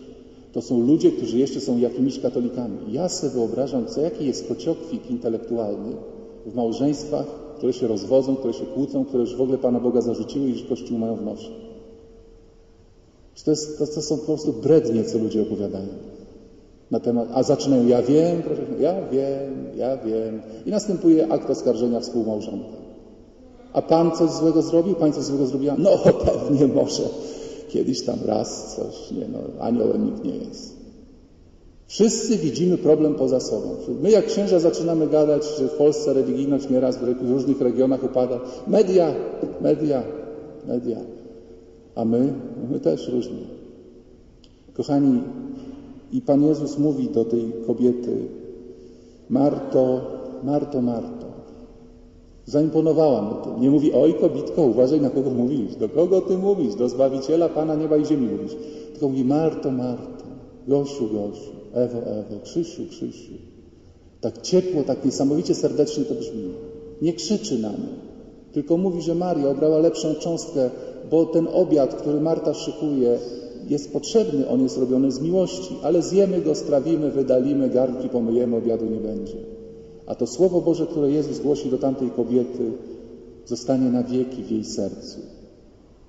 To 0.53 0.61
są 0.61 0.79
ludzie, 0.79 1.11
którzy 1.11 1.37
jeszcze 1.37 1.59
są 1.59 1.77
jakimiś 1.77 2.19
katolikami. 2.19 2.77
Ja 2.91 3.09
sobie 3.09 3.33
wyobrażam, 3.33 3.85
co 3.85 4.01
jaki 4.01 4.25
jest 4.25 4.47
kociokwik 4.47 5.11
intelektualny 5.11 5.95
w 6.45 6.55
małżeństwach, 6.55 7.25
które 7.57 7.73
się 7.73 7.87
rozwodzą, 7.87 8.35
które 8.35 8.53
się 8.53 8.65
kłócą, 8.65 9.05
które 9.05 9.23
już 9.23 9.35
w 9.35 9.41
ogóle 9.41 9.57
Pana 9.57 9.79
Boga 9.79 10.01
zarzuciły 10.01 10.47
i 10.47 10.51
już 10.51 10.63
Kościół 10.63 10.97
mają 10.97 11.15
w 11.15 11.25
nosie. 11.25 11.49
To, 13.45 13.51
jest, 13.51 13.79
to, 13.79 13.87
to 13.87 14.01
są 14.01 14.17
po 14.17 14.25
prostu 14.25 14.53
brednie, 14.53 15.03
co 15.03 15.17
ludzie 15.17 15.41
opowiadają 15.41 15.87
na 16.91 16.99
temat, 16.99 17.27
a 17.33 17.43
zaczynają, 17.43 17.87
ja 17.87 18.01
wiem, 18.01 18.41
proszę, 18.41 18.61
ja 18.79 18.93
wiem, 19.11 19.65
ja 19.75 19.97
wiem. 19.97 20.41
I 20.65 20.71
następuje 20.71 21.31
akt 21.31 21.49
oskarżenia 21.49 21.99
współmałżonka. 21.99 22.77
A 23.73 23.81
pan 23.81 24.11
coś 24.11 24.29
złego 24.29 24.61
zrobił? 24.61 24.95
Pani 24.95 25.13
coś 25.13 25.23
złego 25.23 25.45
zrobiła? 25.45 25.75
No 25.77 25.89
pewnie 26.25 26.67
może. 26.67 27.03
Kiedyś 27.69 28.05
tam 28.05 28.19
raz 28.25 28.75
coś, 28.75 29.11
nie 29.11 29.27
no, 29.27 29.39
aniołem 29.59 30.05
nikt 30.05 30.23
nie 30.23 30.35
jest. 30.35 30.77
Wszyscy 31.87 32.37
widzimy 32.37 32.77
problem 32.77 33.15
poza 33.15 33.39
sobą. 33.39 33.75
My 34.01 34.11
jak 34.11 34.25
księża 34.25 34.59
zaczynamy 34.59 35.07
gadać, 35.07 35.43
że 35.59 35.67
w 35.67 35.73
Polsce 35.73 36.13
religijność 36.13 36.69
nieraz 36.69 36.97
w 36.97 37.29
różnych 37.29 37.61
regionach 37.61 38.03
upada. 38.03 38.39
Media, 38.67 39.13
media, 39.61 40.03
media. 40.67 40.97
A 41.95 42.05
my, 42.05 42.33
my 42.71 42.79
też 42.79 43.07
różnie. 43.07 43.39
Kochani, 44.73 45.21
i 46.11 46.21
Pan 46.21 46.43
Jezus 46.43 46.77
mówi 46.77 47.09
do 47.09 47.25
tej 47.25 47.53
kobiety: 47.67 48.17
Marto, 49.29 50.01
Marto, 50.43 50.81
Marto. 50.81 51.27
Zaimponowała 52.45 53.21
mu 53.21 53.35
to. 53.43 53.59
Nie 53.59 53.69
mówi: 53.69 53.93
Oj, 53.93 54.13
kobitko, 54.13 54.61
uważaj 54.61 55.01
na 55.01 55.09
kogo 55.09 55.29
mówisz. 55.29 55.75
Do 55.75 55.89
kogo 55.89 56.21
ty 56.21 56.37
mówisz? 56.37 56.75
Do 56.75 56.89
Zbawiciela 56.89 57.49
Pana 57.49 57.75
nieba 57.75 57.97
i 57.97 58.05
ziemi 58.05 58.27
mówisz. 58.27 58.55
Tylko 58.91 59.09
mówi: 59.09 59.25
Marto, 59.25 59.71
Marto, 59.71 60.25
Gosiu, 60.67 61.07
Gosiu, 61.07 61.51
Ewo, 61.73 61.97
Ewo, 61.97 62.39
Krzysiu, 62.43 62.81
Krzysiu. 62.89 63.33
Tak 64.21 64.41
ciepło, 64.41 64.83
tak 64.83 65.05
niesamowicie 65.05 65.55
serdecznie 65.55 66.03
to 66.03 66.15
brzmi. 66.15 66.43
Nie 67.01 67.13
krzyczy 67.13 67.59
na 67.59 67.69
mnie, 67.69 67.87
tylko 68.51 68.77
mówi, 68.77 69.01
że 69.01 69.15
Maria 69.15 69.49
obrała 69.49 69.77
lepszą 69.77 70.15
cząstkę 70.15 70.69
bo 71.11 71.25
ten 71.25 71.47
obiad, 71.53 71.95
który 71.95 72.21
Marta 72.21 72.53
szykuje, 72.53 73.19
jest 73.67 73.93
potrzebny, 73.93 74.49
on 74.49 74.61
jest 74.61 74.77
robiony 74.77 75.11
z 75.11 75.21
miłości, 75.21 75.75
ale 75.83 76.01
zjemy 76.01 76.41
go, 76.41 76.55
strawimy, 76.55 77.11
wydalimy, 77.11 77.69
garnki 77.69 78.09
pomyjemy, 78.09 78.55
obiadu 78.55 78.85
nie 78.85 78.99
będzie. 78.99 79.37
A 80.05 80.15
to 80.15 80.27
Słowo 80.27 80.61
Boże, 80.61 80.87
które 80.87 81.11
Jezus 81.11 81.39
głosi 81.39 81.69
do 81.69 81.77
tamtej 81.77 82.09
kobiety, 82.09 82.71
zostanie 83.45 83.89
na 83.89 84.03
wieki 84.03 84.43
w 84.43 84.51
jej 84.51 84.63
sercu. 84.63 85.19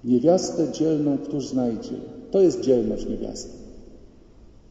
Niewiastę 0.04 0.72
dzielną 0.72 1.18
któż 1.18 1.46
znajdzie? 1.46 1.94
To 2.30 2.40
jest 2.40 2.60
dzielność 2.60 3.08
niewiasty. 3.08 3.58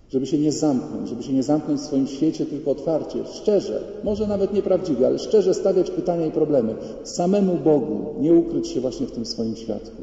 Żeby 0.10 0.26
się 0.26 0.38
nie 0.38 0.52
zamknąć, 0.52 1.10
żeby 1.10 1.24
się 1.24 1.34
nie 1.34 1.44
zamknąć 1.44 1.80
w 1.80 1.84
swoim 1.84 2.08
świecie, 2.08 2.46
tylko 2.46 2.72
otwarcie, 2.72 3.20
szczerze, 3.34 3.84
może 4.04 4.28
nawet 4.28 4.54
nieprawdziwie, 4.54 5.08
ale 5.08 5.20
szczerze 5.20 5.54
stawiać 5.54 5.92
pytania 5.92 6.26
i 6.26 6.32
problemy. 6.32 6.76
Samemu 7.04 7.58
Bogu 7.58 8.22
nie 8.22 8.34
ukryć 8.34 8.68
się 8.68 8.82
właśnie 8.82 9.08
w 9.08 9.12
tym 9.12 9.26
swoim 9.26 9.56
światku. 9.56 10.02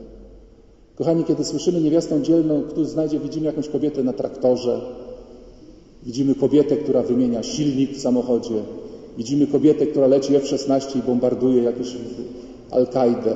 Kochani, 0.97 1.25
kiedy 1.25 1.45
słyszymy 1.45 1.81
niewiastą 1.81 2.23
dzielną, 2.23 2.63
któż 2.63 2.87
znajdzie, 2.87 3.19
widzimy 3.19 3.47
jakąś 3.47 3.69
kobietę 3.69 4.03
na 4.03 4.13
traktorze, 4.13 4.81
widzimy 6.03 6.35
kobietę, 6.35 6.77
która 6.77 7.03
wymienia 7.03 7.43
silnik 7.43 7.91
w 7.91 8.01
samochodzie, 8.01 8.63
widzimy 9.19 9.47
kobietę, 9.47 9.87
która 9.87 10.07
leci 10.07 10.37
F-16 10.37 10.99
i 10.99 11.03
bombarduje 11.03 11.63
jakąś 11.63 11.97
Al-Kaidę. 12.71 13.35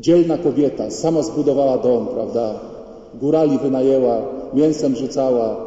Dzielna 0.00 0.38
kobieta, 0.38 0.90
sama 0.90 1.22
zbudowała 1.22 1.78
dom, 1.78 2.06
prawda? 2.06 2.60
Górali 3.20 3.58
wynajęła, 3.58 4.22
mięsem 4.54 4.96
rzucała. 4.96 5.66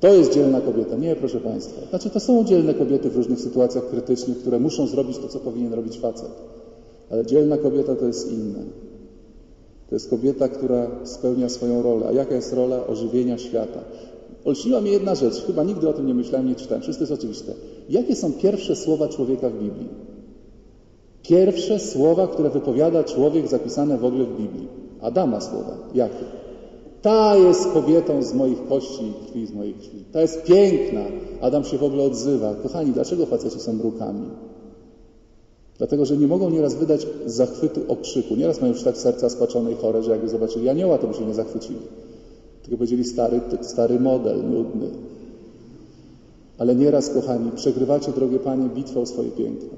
To 0.00 0.08
jest 0.08 0.34
dzielna 0.34 0.60
kobieta. 0.60 0.96
Nie, 0.96 1.16
proszę 1.16 1.40
Państwa. 1.40 1.80
Znaczy, 1.90 2.10
to 2.10 2.20
są 2.20 2.44
dzielne 2.44 2.74
kobiety 2.74 3.10
w 3.10 3.16
różnych 3.16 3.40
sytuacjach 3.40 3.90
krytycznych, 3.90 4.38
które 4.38 4.60
muszą 4.60 4.86
zrobić 4.86 5.18
to, 5.18 5.28
co 5.28 5.38
powinien 5.38 5.74
robić 5.74 5.98
facet. 5.98 6.30
Ale 7.10 7.26
dzielna 7.26 7.58
kobieta 7.58 7.96
to 7.96 8.06
jest 8.06 8.32
inne. 8.32 8.58
To 9.90 9.96
jest 9.96 10.10
kobieta, 10.10 10.48
która 10.48 10.90
spełnia 11.04 11.48
swoją 11.48 11.82
rolę. 11.82 12.06
A 12.08 12.12
jaka 12.12 12.34
jest 12.34 12.52
rola 12.52 12.86
ożywienia 12.86 13.38
świata? 13.38 13.80
Olśniła 14.44 14.80
mnie 14.80 14.90
jedna 14.90 15.14
rzecz, 15.14 15.46
chyba 15.46 15.64
nigdy 15.64 15.88
o 15.88 15.92
tym 15.92 16.06
nie 16.06 16.14
myślałem, 16.14 16.48
nie 16.48 16.54
czytałem. 16.54 16.82
Wszystko 16.82 17.02
jest 17.02 17.12
oczywiste. 17.12 17.52
Jakie 17.88 18.16
są 18.16 18.32
pierwsze 18.32 18.76
słowa 18.76 19.08
człowieka 19.08 19.50
w 19.50 19.52
Biblii? 19.52 19.88
Pierwsze 21.22 21.78
słowa, 21.78 22.26
które 22.26 22.50
wypowiada 22.50 23.04
człowiek 23.04 23.48
zapisane 23.48 23.98
w 23.98 24.04
ogóle 24.04 24.24
w 24.24 24.36
Biblii. 24.40 24.68
Adama 25.00 25.40
słowa. 25.40 25.76
Jakie? 25.94 26.24
Ta 27.02 27.36
jest 27.36 27.72
kobietą 27.72 28.22
z 28.22 28.34
moich 28.34 28.66
kości 28.68 29.04
i 29.04 29.26
krwi 29.26 29.46
z 29.46 29.52
moich 29.52 29.78
krwi. 29.78 30.04
Ta 30.12 30.20
jest 30.20 30.42
piękna. 30.42 31.00
Adam 31.40 31.64
się 31.64 31.78
w 31.78 31.84
ogóle 31.84 32.02
odzywa. 32.02 32.54
Kochani, 32.54 32.90
dlaczego 32.90 33.26
faceci 33.26 33.60
są 33.60 33.72
mrukami? 33.72 34.26
Dlatego, 35.80 36.04
że 36.04 36.16
nie 36.16 36.26
mogą 36.26 36.50
nieraz 36.50 36.74
wydać 36.74 37.06
zachwytu 37.26 37.80
okrzyku. 37.88 38.36
Nieraz 38.36 38.60
mają 38.60 38.72
już 38.72 38.82
tak 38.82 38.96
serca 38.96 39.28
spaczone 39.30 39.72
i 39.72 39.74
chore, 39.74 40.02
że 40.02 40.10
jakby 40.10 40.28
zobaczyli 40.28 40.68
anioła, 40.68 40.98
to 40.98 41.06
by 41.06 41.14
się 41.14 41.26
nie 41.26 41.34
zachwycili. 41.34 41.78
Tylko 42.62 42.76
powiedzieli 42.76 43.04
stary, 43.04 43.40
stary 43.60 44.00
model, 44.00 44.50
nudny. 44.50 44.86
Ale 46.58 46.74
nieraz, 46.74 47.10
kochani, 47.10 47.50
przegrywacie, 47.50 48.12
drogie 48.12 48.38
panie, 48.38 48.68
bitwę 48.68 49.00
o 49.00 49.06
swoje 49.06 49.30
piękno. 49.30 49.68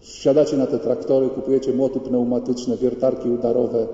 Wsiadacie 0.00 0.56
na 0.56 0.66
te 0.66 0.78
traktory, 0.78 1.28
kupujecie 1.28 1.72
młoty 1.72 2.00
pneumatyczne, 2.00 2.76
wiertarki 2.76 3.30
udarowe, 3.30 3.86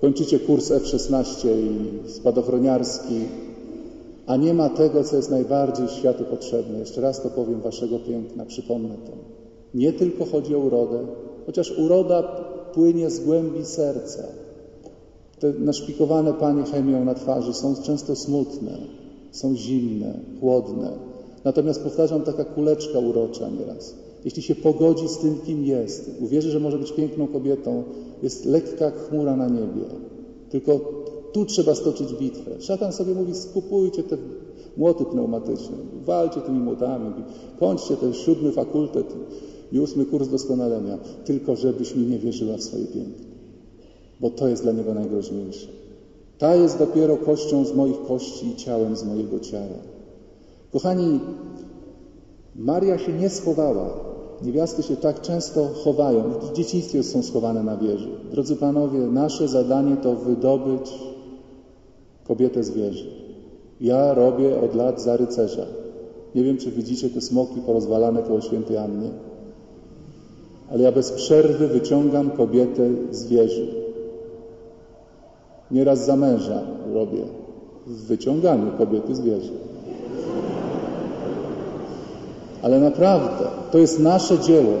kończycie 0.00 0.38
kurs 0.38 0.70
F-16 0.70 1.48
i 1.48 2.10
spadochroniarski, 2.10 3.20
a 4.26 4.36
nie 4.36 4.54
ma 4.54 4.68
tego, 4.68 5.04
co 5.04 5.16
jest 5.16 5.30
najbardziej 5.30 5.88
światu 5.88 6.24
potrzebne. 6.24 6.78
Jeszcze 6.78 7.00
raz 7.00 7.22
to 7.22 7.30
powiem, 7.30 7.60
waszego 7.60 7.98
piękna, 7.98 8.46
przypomnę 8.46 8.94
to. 9.06 9.41
Nie 9.74 9.92
tylko 9.92 10.24
chodzi 10.24 10.54
o 10.56 10.58
urodę, 10.58 11.06
chociaż 11.46 11.78
uroda 11.78 12.22
płynie 12.74 13.10
z 13.10 13.20
głębi 13.20 13.64
serca. 13.64 14.22
Te 15.38 15.52
naszpikowane 15.52 16.32
panie 16.32 16.62
chemią 16.62 17.04
na 17.04 17.14
twarzy 17.14 17.54
są 17.54 17.74
często 17.82 18.16
smutne, 18.16 18.78
są 19.30 19.56
zimne, 19.56 20.14
chłodne. 20.40 20.92
Natomiast 21.44 21.82
powtarzam, 21.82 22.22
taka 22.22 22.44
kuleczka 22.44 22.98
urocza 22.98 23.48
nieraz. 23.48 23.94
Jeśli 24.24 24.42
się 24.42 24.54
pogodzi 24.54 25.08
z 25.08 25.18
tym, 25.18 25.38
kim 25.46 25.64
jest, 25.64 26.10
uwierzy, 26.20 26.50
że 26.50 26.60
może 26.60 26.78
być 26.78 26.92
piękną 26.92 27.26
kobietą, 27.26 27.82
jest 28.22 28.44
lekka 28.44 28.90
chmura 28.90 29.36
na 29.36 29.48
niebie. 29.48 29.84
Tylko 30.50 30.80
tu 31.32 31.44
trzeba 31.44 31.74
stoczyć 31.74 32.14
bitwę. 32.14 32.50
Szatan 32.60 32.92
sobie 32.92 33.14
mówi, 33.14 33.34
skupujcie 33.34 34.02
te 34.02 34.16
młoty 34.76 35.04
pneumatyczne, 35.04 35.76
walcie 36.04 36.40
tymi 36.40 36.58
młotami, 36.58 37.12
kończcie 37.60 37.96
ten 37.96 38.12
siódmy 38.14 38.52
fakultet 38.52 39.14
i 39.72 39.80
ósmy 39.80 40.04
kurs 40.04 40.28
doskonalenia, 40.28 40.98
tylko 41.24 41.56
żebyś 41.56 41.96
mi 41.96 42.06
nie 42.06 42.18
wierzyła 42.18 42.56
w 42.56 42.62
swoje 42.62 42.84
piękno. 42.84 43.26
Bo 44.20 44.30
to 44.30 44.48
jest 44.48 44.62
dla 44.62 44.72
niego 44.72 44.94
najgroźniejsze. 44.94 45.66
Ta 46.38 46.54
jest 46.54 46.78
dopiero 46.78 47.16
kością 47.16 47.64
z 47.64 47.74
moich 47.74 48.02
kości 48.02 48.46
i 48.46 48.56
ciałem 48.56 48.96
z 48.96 49.04
mojego 49.04 49.40
ciała. 49.40 49.78
Kochani, 50.72 51.20
Maria 52.56 52.98
się 52.98 53.12
nie 53.12 53.30
schowała. 53.30 53.90
Niewiasty 54.44 54.82
się 54.82 54.96
tak 54.96 55.20
często 55.20 55.68
chowają. 55.84 56.22
W 56.22 56.52
dzieciństwie 56.52 57.02
są 57.02 57.22
schowane 57.22 57.62
na 57.62 57.76
wieży. 57.76 58.08
Drodzy 58.30 58.56
panowie, 58.56 58.98
nasze 58.98 59.48
zadanie 59.48 59.96
to 59.96 60.14
wydobyć 60.14 60.92
kobietę 62.24 62.64
z 62.64 62.70
wieży. 62.70 63.06
Ja 63.80 64.14
robię 64.14 64.60
od 64.60 64.74
lat 64.74 65.02
za 65.02 65.16
rycerza. 65.16 65.66
Nie 66.34 66.44
wiem, 66.44 66.56
czy 66.56 66.70
widzicie 66.70 67.10
te 67.10 67.20
smoki 67.20 67.60
porozwalane 67.60 68.22
koło 68.22 68.40
świętej 68.40 68.76
Anny, 68.76 69.10
ale 70.72 70.82
ja 70.82 70.92
bez 70.92 71.12
przerwy 71.12 71.68
wyciągam 71.68 72.30
kobietę 72.30 72.90
z 73.10 73.26
wieży. 73.26 73.66
Nieraz 75.70 76.06
za 76.06 76.16
męża 76.16 76.62
robię 76.94 77.22
w 77.86 78.06
wyciąganiu 78.06 78.72
kobiety 78.78 79.14
z 79.14 79.20
wieży. 79.20 79.52
Ale 82.62 82.80
naprawdę, 82.80 83.44
to 83.70 83.78
jest 83.78 84.00
nasze 84.00 84.38
dzieło. 84.38 84.74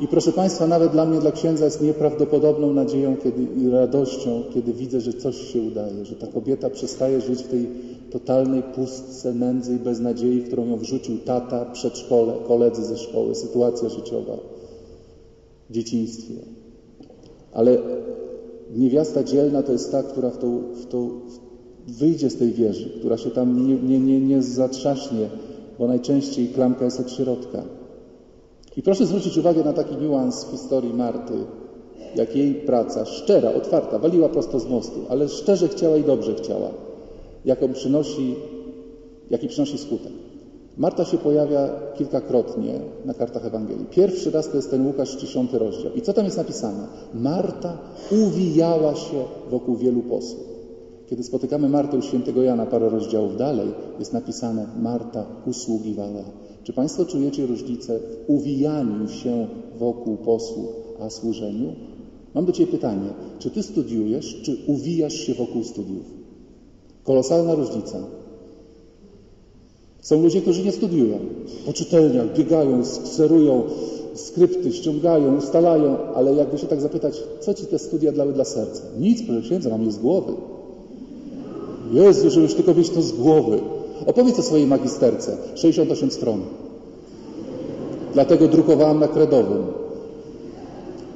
I 0.00 0.08
proszę 0.08 0.32
Państwa, 0.32 0.66
nawet 0.66 0.92
dla 0.92 1.06
mnie, 1.06 1.20
dla 1.20 1.32
księdza 1.32 1.64
jest 1.64 1.82
nieprawdopodobną 1.82 2.72
nadzieją 2.72 3.16
kiedy, 3.16 3.42
i 3.42 3.68
radością, 3.70 4.42
kiedy 4.54 4.72
widzę, 4.72 5.00
że 5.00 5.12
coś 5.12 5.36
się 5.36 5.62
udaje, 5.62 6.04
że 6.04 6.14
ta 6.14 6.26
kobieta 6.26 6.70
przestaje 6.70 7.20
żyć 7.20 7.42
w 7.42 7.48
tej 7.48 7.68
totalnej 8.10 8.62
pustce, 8.62 9.34
nędzy 9.34 9.74
i 9.74 9.78
beznadziei, 9.78 10.40
w 10.40 10.46
którą 10.46 10.66
ją 10.66 10.76
wrzucił 10.76 11.18
tata, 11.18 11.64
przedszkole, 11.64 12.32
koledzy 12.48 12.84
ze 12.84 12.96
szkoły, 12.96 13.34
sytuacja 13.34 13.88
życiowa 13.88 14.51
dzieciństwie. 15.72 16.34
Ale 17.52 17.78
niewiasta 18.76 19.24
dzielna 19.24 19.62
to 19.62 19.72
jest 19.72 19.92
ta, 19.92 20.02
która 20.02 20.30
w 20.30 20.38
tą, 20.38 20.62
w 20.74 20.86
tą, 20.86 21.20
wyjdzie 21.88 22.30
z 22.30 22.36
tej 22.36 22.52
wieży, 22.52 22.90
która 22.98 23.16
się 23.16 23.30
tam 23.30 23.66
nie, 23.68 23.74
nie, 23.74 24.00
nie, 24.00 24.20
nie 24.20 24.42
zatrzaśnie, 24.42 25.28
bo 25.78 25.86
najczęściej 25.86 26.48
klamka 26.48 26.84
jest 26.84 27.00
od 27.00 27.10
środka. 27.10 27.62
I 28.76 28.82
proszę 28.82 29.06
zwrócić 29.06 29.38
uwagę 29.38 29.64
na 29.64 29.72
taki 29.72 29.96
niuans 29.96 30.44
w 30.44 30.50
historii 30.50 30.94
Marty, 30.94 31.34
jak 32.16 32.36
jej 32.36 32.54
praca, 32.54 33.04
szczera, 33.04 33.54
otwarta, 33.54 33.98
waliła 33.98 34.28
prosto 34.28 34.60
z 34.60 34.68
mostu, 34.68 35.00
ale 35.08 35.28
szczerze 35.28 35.68
chciała 35.68 35.96
i 35.96 36.04
dobrze 36.04 36.34
chciała, 36.34 36.70
jaką 37.44 37.72
przynosi, 37.72 38.34
jaki 39.30 39.48
przynosi 39.48 39.78
skutek. 39.78 40.12
Marta 40.76 41.04
się 41.04 41.18
pojawia 41.18 41.68
kilkakrotnie 41.94 42.80
na 43.04 43.14
kartach 43.14 43.46
Ewangelii. 43.46 43.86
Pierwszy 43.90 44.30
raz 44.30 44.48
to 44.48 44.56
jest 44.56 44.70
ten 44.70 44.86
Łukasz, 44.86 45.16
dziesiąty 45.16 45.58
rozdział. 45.58 45.92
I 45.92 46.02
co 46.02 46.12
tam 46.12 46.24
jest 46.24 46.36
napisane? 46.36 46.86
Marta 47.14 47.78
uwijała 48.10 48.94
się 48.94 49.24
wokół 49.50 49.76
wielu 49.76 50.02
posłów. 50.02 50.52
Kiedy 51.06 51.22
spotykamy 51.22 51.68
Martę 51.68 51.96
u 51.96 52.02
świętego 52.02 52.42
Jana 52.42 52.66
parę 52.66 52.88
rozdziałów 52.88 53.36
dalej, 53.36 53.68
jest 53.98 54.12
napisane 54.12 54.66
Marta 54.80 55.26
usługiwała. 55.46 56.24
Czy 56.62 56.72
Państwo 56.72 57.04
czujecie 57.04 57.46
różnicę 57.46 57.98
w 57.98 58.30
uwijaniu 58.30 59.08
się 59.08 59.46
wokół 59.78 60.16
posłów, 60.16 60.68
a 61.00 61.10
służeniu? 61.10 61.72
Mam 62.34 62.44
do 62.44 62.52
Ciebie 62.52 62.72
pytanie. 62.72 63.08
Czy 63.38 63.50
Ty 63.50 63.62
studiujesz, 63.62 64.40
czy 64.42 64.56
uwijasz 64.66 65.14
się 65.14 65.34
wokół 65.34 65.64
studiów? 65.64 66.04
Kolosalna 67.04 67.54
różnica. 67.54 67.98
Są 70.02 70.22
ludzie, 70.22 70.40
którzy 70.40 70.64
nie 70.64 70.72
studiują. 70.72 71.18
Po 71.66 71.72
czytelniach 71.72 72.36
biegają, 72.36 72.84
skserują 72.84 73.62
skrypty, 74.14 74.72
ściągają, 74.72 75.36
ustalają, 75.36 75.96
ale 76.14 76.34
jakby 76.34 76.58
się 76.58 76.66
tak 76.66 76.80
zapytać, 76.80 77.22
co 77.40 77.54
Ci 77.54 77.66
te 77.66 77.78
studia 77.78 78.12
dały 78.12 78.32
dla 78.32 78.44
serca? 78.44 78.82
Nic, 78.98 79.22
proszę 79.22 79.42
księdza, 79.42 79.70
mam 79.70 79.84
je 79.84 79.92
z 79.92 79.98
głowy. 79.98 80.32
Jezu, 81.92 82.30
że 82.30 82.40
już 82.40 82.54
tylko 82.54 82.74
mieć 82.74 82.90
to 82.90 83.02
z 83.02 83.12
głowy. 83.12 83.60
Opowiedz 84.06 84.38
o 84.38 84.42
swojej 84.42 84.66
magisterce. 84.66 85.36
68 85.54 86.10
stron. 86.10 86.40
Dlatego 88.14 88.48
drukowałam 88.48 89.00
na 89.00 89.08
kredowym. 89.08 89.62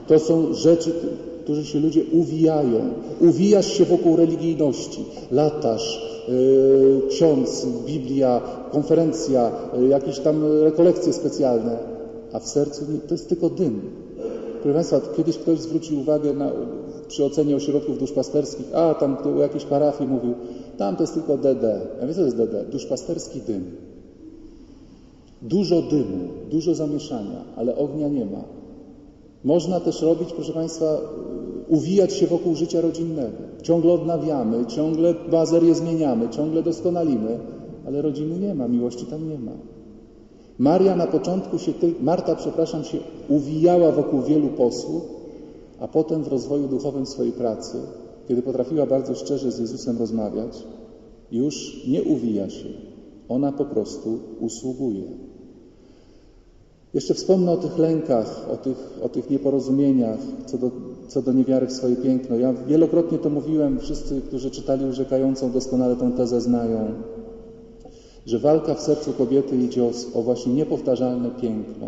To 0.07 0.19
są 0.19 0.55
rzeczy, 0.55 0.93
którzy 1.47 1.65
się 1.65 1.81
ludzie 1.81 2.03
uwijają. 2.13 2.81
Uwijasz 3.21 3.73
się 3.73 3.85
wokół 3.85 4.17
religijności. 4.17 5.05
Latasz, 5.31 6.03
yy, 6.29 7.03
ksiądz, 7.09 7.67
Biblia, 7.87 8.41
konferencja, 8.73 9.51
yy, 9.81 9.89
jakieś 9.89 10.19
tam 10.19 10.45
rekolekcje 10.63 11.13
specjalne. 11.13 11.79
A 12.33 12.39
w 12.39 12.49
sercu 12.49 12.85
nie, 12.93 12.99
to 12.99 13.15
jest 13.15 13.29
tylko 13.29 13.51
dym. 13.51 13.81
Proszę 14.63 14.75
Państwa, 14.75 15.01
kiedyś 15.17 15.39
ktoś 15.39 15.59
zwrócił 15.59 16.01
uwagę 16.01 16.35
na, 16.35 16.53
przy 17.09 17.25
ocenie 17.25 17.57
ośrodków 17.57 17.99
duszpasterskich, 17.99 18.67
a 18.75 18.95
tam 18.95 19.17
o 19.37 19.41
jakiejś 19.41 19.65
parafii 19.65 20.11
mówił, 20.11 20.35
tam 20.79 20.97
to 20.97 21.03
jest 21.03 21.15
tylko 21.15 21.39
DD. 21.39 21.81
Ja 22.01 22.07
wiem, 22.07 22.15
co 22.15 22.21
to 22.21 22.25
jest 22.25 22.37
DD? 22.37 22.65
Duszpasterski 22.65 23.41
dym. 23.41 23.65
Dużo 25.43 25.83
dymu, 25.83 26.29
dużo 26.51 26.75
zamieszania, 26.75 27.45
ale 27.57 27.77
ognia 27.77 28.09
nie 28.09 28.25
ma. 28.25 28.56
Można 29.45 29.81
też 29.81 30.03
robić, 30.03 30.33
proszę 30.33 30.53
Państwa, 30.53 31.01
uwijać 31.69 32.13
się 32.13 32.27
wokół 32.27 32.55
życia 32.55 32.81
rodzinnego. 32.81 33.37
Ciągle 33.63 33.93
odnawiamy, 33.93 34.67
ciągle 34.67 35.15
bazerię 35.31 35.75
zmieniamy, 35.75 36.29
ciągle 36.29 36.63
doskonalimy, 36.63 37.39
ale 37.87 38.03
rodziny 38.03 38.39
nie 38.39 38.55
ma, 38.55 38.69
miłości 38.69 39.07
tam 39.07 39.29
nie 39.29 39.39
ma. 39.39 39.53
Maria 40.59 40.97
na 40.97 41.07
początku 41.07 41.59
się, 41.59 41.73
Marta, 42.01 42.35
przepraszam, 42.35 42.85
się 42.85 42.99
uwijała 43.29 43.93
wokół 43.93 44.23
wielu 44.23 44.49
posłów, 44.49 45.03
a 45.81 45.89
potem 45.89 46.23
w 46.25 46.29
rozwoju 46.29 46.69
duchowym 46.69 47.07
swojej 47.07 47.33
pracy, 47.33 47.79
kiedy 48.29 48.43
potrafiła 48.43 48.87
bardzo 48.87 49.15
szczerze 49.15 49.53
z 49.53 49.59
Jezusem 49.59 49.99
rozmawiać, 49.99 50.63
już 51.33 51.87
nie 51.89 52.03
uwija 52.03 52.51
się, 52.51 52.69
ona 53.29 53.53
po 53.53 53.65
prostu 53.65 54.19
usługuje. 54.41 55.03
Jeszcze 56.97 57.15
wspomnę 57.15 57.53
o 57.53 57.57
tych 57.57 57.79
lękach, 57.79 58.47
o 58.53 58.57
tych, 58.57 58.99
o 59.03 59.09
tych 59.09 59.31
nieporozumieniach 59.31 60.19
co 60.47 60.59
do, 60.59 60.71
co 61.09 61.23
do 61.23 61.33
niewiary 61.33 61.67
w 61.67 61.73
swoje 61.73 61.97
piękno. 61.97 62.37
Ja 62.37 62.53
wielokrotnie 62.53 63.19
to 63.19 63.31
mówiłem, 63.31 63.81
wszyscy, 63.81 64.21
którzy 64.21 64.51
czytali 64.51 64.85
urzekającą, 64.85 65.53
doskonale 65.53 65.97
tę 65.97 66.13
tezę 66.17 66.41
znają, 66.41 66.95
że 68.27 68.39
walka 68.39 68.75
w 68.75 68.81
sercu 68.81 69.13
kobiety 69.13 69.57
idzie 69.57 69.85
o, 69.85 69.91
o 70.15 70.23
właśnie 70.23 70.55
niepowtarzalne 70.55 71.31
piękno, 71.31 71.87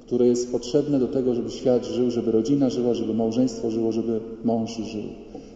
które 0.00 0.26
jest 0.26 0.52
potrzebne 0.52 0.98
do 0.98 1.08
tego, 1.08 1.34
żeby 1.34 1.50
świat 1.50 1.84
żył, 1.86 2.10
żeby 2.10 2.32
rodzina 2.32 2.70
żyła, 2.70 2.94
żeby 2.94 3.14
małżeństwo 3.14 3.70
żyło, 3.70 3.92
żeby 3.92 4.20
mąż 4.44 4.76
żył. 4.76 5.04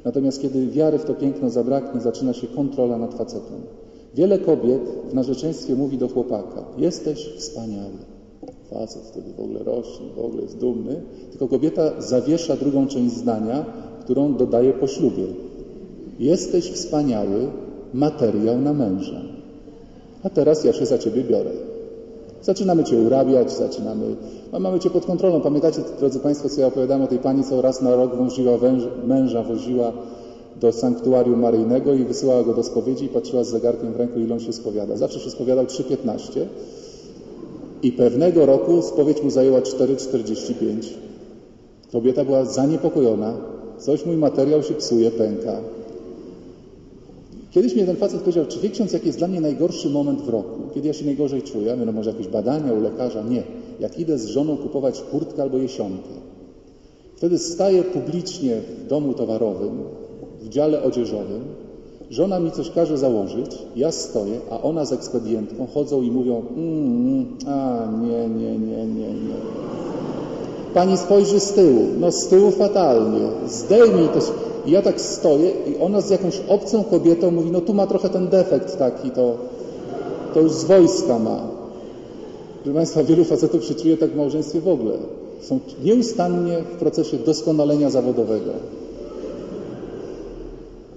Natomiast 0.04 0.42
kiedy 0.42 0.66
wiary 0.66 0.98
w 0.98 1.04
to 1.04 1.14
piękno 1.14 1.50
zabraknie, 1.50 2.00
zaczyna 2.00 2.32
się 2.32 2.46
kontrola 2.46 2.98
nad 2.98 3.14
facetem. 3.14 3.60
Wiele 4.14 4.38
kobiet 4.38 4.82
w 5.10 5.14
narzeczeństwie 5.14 5.74
mówi 5.74 5.98
do 5.98 6.08
chłopaka: 6.08 6.64
Jesteś 6.78 7.28
wspaniały. 7.36 8.11
Facet 8.72 9.02
wtedy 9.02 9.32
w 9.32 9.40
ogóle 9.40 9.62
rośnie, 9.62 10.06
w 10.16 10.18
ogóle 10.18 10.42
jest 10.42 10.58
dumny. 10.58 11.02
Tylko 11.30 11.48
kobieta 11.48 12.00
zawiesza 12.00 12.56
drugą 12.56 12.86
część 12.86 13.14
zdania, 13.14 13.64
którą 14.00 14.34
dodaje 14.34 14.72
po 14.72 14.86
ślubie. 14.86 15.24
Jesteś 16.18 16.70
wspaniały, 16.70 17.46
materiał 17.94 18.60
na 18.60 18.72
męża. 18.72 19.20
A 20.22 20.30
teraz 20.30 20.64
ja 20.64 20.72
się 20.72 20.86
za 20.86 20.98
ciebie 20.98 21.24
biorę. 21.24 21.50
Zaczynamy 22.42 22.84
cię 22.84 22.96
urabiać, 22.96 23.52
zaczynamy. 23.52 24.16
No, 24.52 24.60
mamy 24.60 24.80
cię 24.80 24.90
pod 24.90 25.06
kontrolą. 25.06 25.40
Pamiętacie, 25.40 25.80
drodzy 25.98 26.20
Państwo, 26.20 26.48
co 26.48 26.60
ja 26.60 26.66
opowiadałem 26.66 27.02
o 27.02 27.06
tej 27.06 27.18
pani, 27.18 27.44
co 27.44 27.62
raz 27.62 27.82
na 27.82 27.96
rok 27.96 28.16
woziła 28.16 28.58
węż, 28.58 28.82
męża, 29.06 29.42
woziła 29.42 29.92
do 30.60 30.72
sanktuarium 30.72 31.40
maryjnego 31.40 31.94
i 31.94 32.04
wysyłała 32.04 32.42
go 32.42 32.54
do 32.54 32.62
spowiedzi 32.62 33.04
i 33.04 33.08
patrzyła 33.08 33.44
z 33.44 33.48
zegarkiem 33.48 33.92
w 33.92 33.96
ręku, 33.96 34.20
ile 34.20 34.34
on 34.34 34.40
się 34.40 34.52
spowiada. 34.52 34.96
Zawsze 34.96 35.20
się 35.20 35.30
spowiadał 35.30 35.64
3,15 35.64 36.40
i 37.82 37.92
pewnego 37.92 38.46
roku 38.46 38.82
spowiedź 38.82 39.22
mu 39.22 39.30
zajęła 39.30 39.60
4,45. 39.60 40.54
Kobieta 41.92 42.24
była 42.24 42.44
zaniepokojona. 42.44 43.36
Coś 43.78 44.06
mój 44.06 44.16
materiał 44.16 44.62
się 44.62 44.74
psuje, 44.74 45.10
pęka. 45.10 45.60
Kiedyś 47.50 47.74
mnie 47.74 47.86
ten 47.86 47.96
facet 47.96 48.20
powiedział, 48.20 48.46
czy 48.46 48.60
wie 48.60 48.70
ksiądz, 48.70 48.92
jaki 48.92 49.06
jest 49.06 49.18
dla 49.18 49.28
mnie 49.28 49.40
najgorszy 49.40 49.90
moment 49.90 50.20
w 50.20 50.28
roku? 50.28 50.60
Kiedy 50.74 50.88
ja 50.88 50.94
się 50.94 51.04
najgorzej 51.04 51.42
czuję? 51.42 51.66
Ja 51.66 51.72
mówię, 51.72 51.86
no 51.86 51.92
może 51.92 52.10
jakieś 52.10 52.28
badania 52.28 52.72
u 52.72 52.80
lekarza? 52.80 53.22
Nie. 53.22 53.42
Jak 53.80 53.98
idę 53.98 54.18
z 54.18 54.26
żoną 54.26 54.56
kupować 54.56 55.00
kurtkę 55.00 55.42
albo 55.42 55.58
jesionkę. 55.58 56.08
Wtedy 57.16 57.38
staję 57.38 57.82
publicznie 57.82 58.60
w 58.60 58.86
domu 58.86 59.14
towarowym, 59.14 59.82
w 60.40 60.48
dziale 60.48 60.82
odzieżowym. 60.82 61.44
Żona 62.12 62.38
mi 62.38 62.50
coś 62.50 62.70
każe 62.70 62.98
założyć, 62.98 63.58
ja 63.76 63.92
stoję, 63.92 64.40
a 64.50 64.62
ona 64.62 64.84
z 64.84 64.92
ekspedientką 64.92 65.66
chodzą 65.74 66.02
i 66.02 66.10
mówią, 66.10 66.42
mm, 66.56 67.26
a 67.46 67.86
nie, 68.02 68.28
nie, 68.28 68.58
nie, 68.58 68.86
nie, 68.86 69.08
nie. 69.08 69.34
Pani 70.74 70.96
spojrzy 70.96 71.40
z 71.40 71.52
tyłu, 71.52 71.80
no 72.00 72.12
z 72.12 72.28
tyłu 72.28 72.50
fatalnie, 72.50 73.20
zdejmij 73.46 74.08
to. 74.08 74.18
I 74.66 74.70
ja 74.70 74.82
tak 74.82 75.00
stoję 75.00 75.50
i 75.50 75.82
ona 75.82 76.00
z 76.00 76.10
jakąś 76.10 76.40
obcą 76.48 76.84
kobietą 76.84 77.30
mówi, 77.30 77.50
no 77.50 77.60
tu 77.60 77.74
ma 77.74 77.86
trochę 77.86 78.08
ten 78.08 78.28
defekt 78.28 78.78
taki, 78.78 79.10
to, 79.10 79.36
to 80.34 80.40
już 80.40 80.52
z 80.52 80.64
wojska 80.64 81.18
ma. 81.18 81.40
Proszę 82.62 82.74
Państwa, 82.74 83.04
wielu 83.04 83.24
facetów 83.24 83.64
się 83.64 83.74
czuje 83.74 83.96
tak 83.96 84.10
w 84.10 84.16
małżeństwie 84.16 84.60
w 84.60 84.68
ogóle. 84.68 84.94
Są 85.40 85.58
nieustannie 85.84 86.58
w 86.58 86.76
procesie 86.78 87.16
doskonalenia 87.16 87.90
zawodowego. 87.90 88.50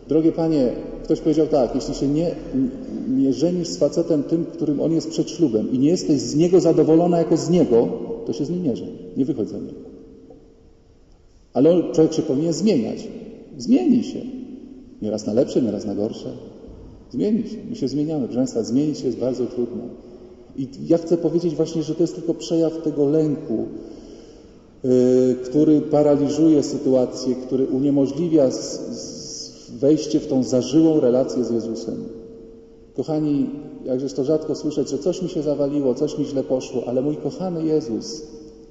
Drogie 0.07 0.31
Panie, 0.31 0.73
ktoś 1.05 1.19
powiedział 1.19 1.47
tak, 1.47 1.75
jeśli 1.75 1.95
się 1.95 2.07
nie, 2.07 2.35
nie 3.07 3.33
żenisz 3.33 3.67
z 3.67 3.77
facetem 3.77 4.23
tym, 4.23 4.45
którym 4.45 4.81
on 4.81 4.91
jest 4.91 5.09
przed 5.09 5.29
ślubem 5.29 5.71
i 5.71 5.79
nie 5.79 5.89
jesteś 5.89 6.19
z 6.21 6.35
niego 6.35 6.59
zadowolona 6.59 7.17
jako 7.17 7.37
z 7.37 7.49
niego, 7.49 7.87
to 8.25 8.33
się 8.33 8.45
z 8.45 8.49
nim 8.49 8.63
nie 8.63 8.75
żeń. 8.75 8.91
Nie 9.17 9.25
wychodź 9.25 9.49
za 9.49 9.57
niego. 9.57 9.79
Ale 11.53 11.93
człowiek 11.93 12.13
się 12.13 12.21
powinien 12.21 12.53
zmieniać. 12.53 13.07
Zmieni 13.57 14.03
się. 14.03 14.19
Nieraz 15.01 15.25
na 15.25 15.33
lepsze, 15.33 15.61
nieraz 15.61 15.85
na 15.85 15.95
gorsze. 15.95 16.29
Zmieni 17.11 17.49
się. 17.49 17.57
My 17.69 17.75
się 17.75 17.87
zmieniamy. 17.87 18.23
Proszę 18.23 18.37
Państwa, 18.37 18.63
zmienić 18.63 18.99
się 18.99 19.05
jest 19.05 19.17
bardzo 19.17 19.45
trudno. 19.45 19.83
I 20.57 20.67
ja 20.87 20.97
chcę 20.97 21.17
powiedzieć 21.17 21.55
właśnie, 21.55 21.83
że 21.83 21.95
to 21.95 22.03
jest 22.03 22.15
tylko 22.15 22.33
przejaw 22.33 22.81
tego 22.83 23.09
lęku, 23.09 23.65
yy, 24.83 25.35
który 25.43 25.81
paraliżuje 25.81 26.63
sytuację, 26.63 27.35
który 27.35 27.65
uniemożliwia 27.65 28.51
z, 28.51 28.79
z 28.97 29.14
wejście 29.85 30.19
w 30.19 30.27
tą 30.27 30.43
zażyłą 30.43 30.99
relację 30.99 31.43
z 31.43 31.51
Jezusem. 31.51 31.95
Kochani, 32.95 33.49
jakżeż 33.85 34.13
to 34.13 34.23
rzadko 34.23 34.55
słyszeć, 34.55 34.89
że 34.89 34.97
coś 34.97 35.21
mi 35.21 35.29
się 35.29 35.41
zawaliło, 35.41 35.95
coś 35.95 36.17
mi 36.17 36.25
źle 36.25 36.43
poszło, 36.43 36.83
ale 36.87 37.01
mój 37.01 37.17
kochany 37.17 37.65
Jezus 37.65 38.21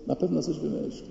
na 0.07 0.17
pewno 0.17 0.43
coś 0.43 0.59
wymyśli. 0.59 1.09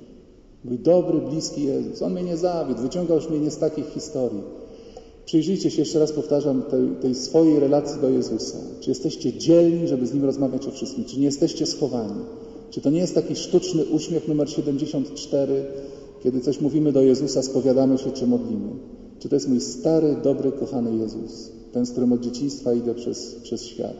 Mój 0.65 0.79
dobry, 0.79 1.19
bliski 1.29 1.63
Jezus. 1.63 2.01
On 2.01 2.13
mnie 2.13 2.23
nie 2.23 2.37
zawiódł, 2.37 2.81
wyciągał 2.81 3.17
już 3.17 3.29
mnie 3.29 3.39
nie 3.39 3.51
z 3.51 3.57
takich 3.57 3.85
historii. 3.85 4.41
Przyjrzyjcie 5.25 5.71
się, 5.71 5.81
jeszcze 5.81 5.99
raz 5.99 6.11
powtarzam, 6.11 6.61
tej, 6.61 6.87
tej, 7.01 7.15
swojej 7.15 7.59
relacji 7.59 8.01
do 8.01 8.09
Jezusa. 8.09 8.57
Czy 8.79 8.89
jesteście 8.89 9.33
dzielni, 9.33 9.87
żeby 9.87 10.07
z 10.07 10.13
Nim 10.13 10.25
rozmawiać 10.25 10.67
o 10.67 10.71
wszystkim? 10.71 11.05
Czy 11.05 11.19
nie 11.19 11.25
jesteście 11.25 11.65
schowani? 11.65 12.21
Czy 12.69 12.81
to 12.81 12.89
nie 12.89 12.99
jest 12.99 13.15
taki 13.15 13.35
sztuczny 13.35 13.85
uśmiech 13.85 14.27
numer 14.27 14.49
74, 14.49 15.65
kiedy 16.23 16.41
coś 16.41 16.61
mówimy 16.61 16.91
do 16.91 17.01
Jezusa, 17.01 17.41
spowiadamy 17.43 17.97
się 17.97 18.11
czy 18.11 18.27
modlimy? 18.27 18.69
Czy 19.23 19.29
to 19.29 19.35
jest 19.35 19.49
mój 19.49 19.61
stary, 19.61 20.15
dobry, 20.23 20.51
kochany 20.51 20.95
Jezus? 20.95 21.51
Ten, 21.71 21.85
z 21.85 21.91
którym 21.91 22.13
od 22.13 22.19
dzieciństwa 22.19 22.73
idę 22.73 22.93
przez, 22.93 23.35
przez 23.35 23.65
świat? 23.65 23.97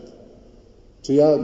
Czy 1.01 1.13
ja 1.13 1.39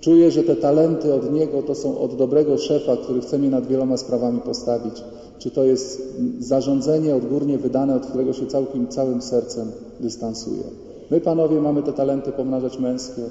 Czuję, 0.00 0.30
że 0.30 0.42
te 0.42 0.56
talenty 0.56 1.14
od 1.14 1.32
Niego 1.32 1.62
to 1.62 1.74
są 1.74 1.98
od 1.98 2.16
dobrego 2.16 2.58
szefa, 2.58 2.96
który 2.96 3.20
chce 3.20 3.38
mnie 3.38 3.50
nad 3.50 3.66
wieloma 3.66 3.96
sprawami 3.96 4.40
postawić. 4.40 5.04
Czy 5.38 5.50
to 5.50 5.64
jest 5.64 6.02
zarządzenie 6.38 7.16
odgórnie 7.16 7.58
wydane, 7.58 7.96
od 7.96 8.06
którego 8.06 8.32
się 8.32 8.46
całkiem, 8.46 8.88
całym 8.88 9.22
sercem 9.22 9.72
dystansuję. 10.00 10.62
My, 11.10 11.20
panowie, 11.20 11.60
mamy 11.60 11.82
te 11.82 11.92
talenty 11.92 12.32
pomnażać 12.32 12.78
męskie, 12.78 13.22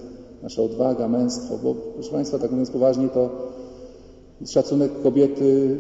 nasza 0.44 0.62
odwaga, 0.62 1.08
męstwo, 1.08 1.60
bo 1.64 1.76
proszę 1.94 2.12
Państwa, 2.12 2.40
tak 2.40 2.52
mówiąc 2.52 2.70
poważnie, 2.70 3.10
to 3.10 3.30
szacunek 4.46 5.02
kobiety 5.02 5.78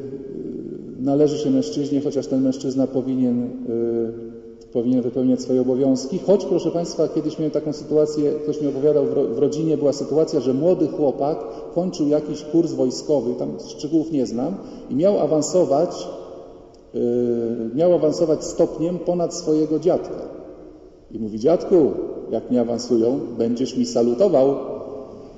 należy 1.04 1.38
się 1.38 1.52
mężczyźnie, 1.52 2.02
chociaż 2.02 2.28
ten 2.28 2.42
mężczyzna 2.42 2.88
powinien 2.88 3.44
y, 3.44 4.34
powinien 4.74 5.02
wypełniać 5.02 5.42
swoje 5.42 5.62
obowiązki. 5.62 6.20
Choć, 6.20 6.46
proszę 6.46 6.72
Państwa, 6.72 7.08
kiedyś 7.08 7.40
miałem 7.40 7.52
taką 7.52 7.74
sytuację, 7.74 8.32
ktoś 8.44 8.62
mi 8.62 8.68
opowiadał, 8.68 9.06
w 9.06 9.38
rodzinie 9.38 9.78
była 9.78 9.94
sytuacja, 9.94 10.40
że 10.40 10.54
młody 10.54 10.88
chłopak 10.88 11.38
kończył 11.76 12.08
jakiś 12.08 12.42
kurs 12.44 12.74
wojskowy, 12.74 13.34
tam 13.34 13.50
szczegółów 13.68 14.12
nie 14.12 14.26
znam, 14.26 14.56
i 14.90 14.96
miał 14.96 15.20
awansować, 15.20 16.08
yy, 16.94 17.02
miał 17.76 17.94
awansować 17.94 18.44
stopniem 18.44 19.00
ponad 19.00 19.36
swojego 19.36 19.80
dziadka. 19.80 20.22
I 21.12 21.20
mówi, 21.20 21.40
dziadku, 21.40 21.92
jak 22.32 22.50
mnie 22.50 22.62
awansują, 22.62 23.20
będziesz 23.38 23.78
mi 23.78 23.86
salutował. 23.86 24.56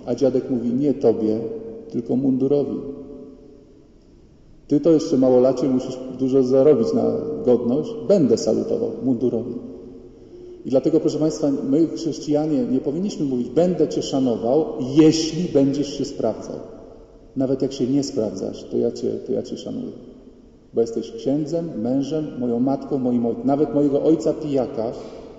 A 0.05 0.15
dziadek 0.15 0.49
mówi, 0.49 0.73
nie 0.73 0.93
tobie, 0.93 1.39
tylko 1.91 2.15
mundurowi. 2.15 2.77
Ty 4.67 4.79
to 4.79 4.91
jeszcze 4.91 5.17
małolacie 5.17 5.67
musisz 5.67 5.97
dużo 6.19 6.43
zarobić 6.43 6.93
na 6.93 7.03
godność. 7.45 7.89
Będę 8.07 8.37
salutował 8.37 8.91
mundurowi. 9.03 9.53
I 10.65 10.69
dlatego, 10.69 10.99
proszę 10.99 11.19
Państwa, 11.19 11.51
my 11.69 11.87
chrześcijanie 11.87 12.63
nie 12.63 12.79
powinniśmy 12.79 13.25
mówić, 13.25 13.49
będę 13.49 13.87
Cię 13.87 14.01
szanował, 14.01 14.65
jeśli 14.95 15.43
będziesz 15.53 15.97
się 15.97 16.05
sprawdzał. 16.05 16.55
Nawet 17.35 17.61
jak 17.61 17.73
się 17.73 17.87
nie 17.87 18.03
sprawdzasz, 18.03 18.63
to 18.63 18.77
ja 18.77 18.91
Cię, 18.91 19.09
to 19.09 19.31
ja 19.31 19.43
cię 19.43 19.57
szanuję. 19.57 19.91
Bo 20.73 20.81
jesteś 20.81 21.11
księdzem, 21.11 21.81
mężem, 21.81 22.27
moją 22.39 22.59
matką, 22.59 22.97
moim 22.97 23.25
ojcem. 23.25 23.47
Nawet 23.47 23.75
mojego 23.75 24.03
ojca 24.03 24.33
pijaka 24.33 24.91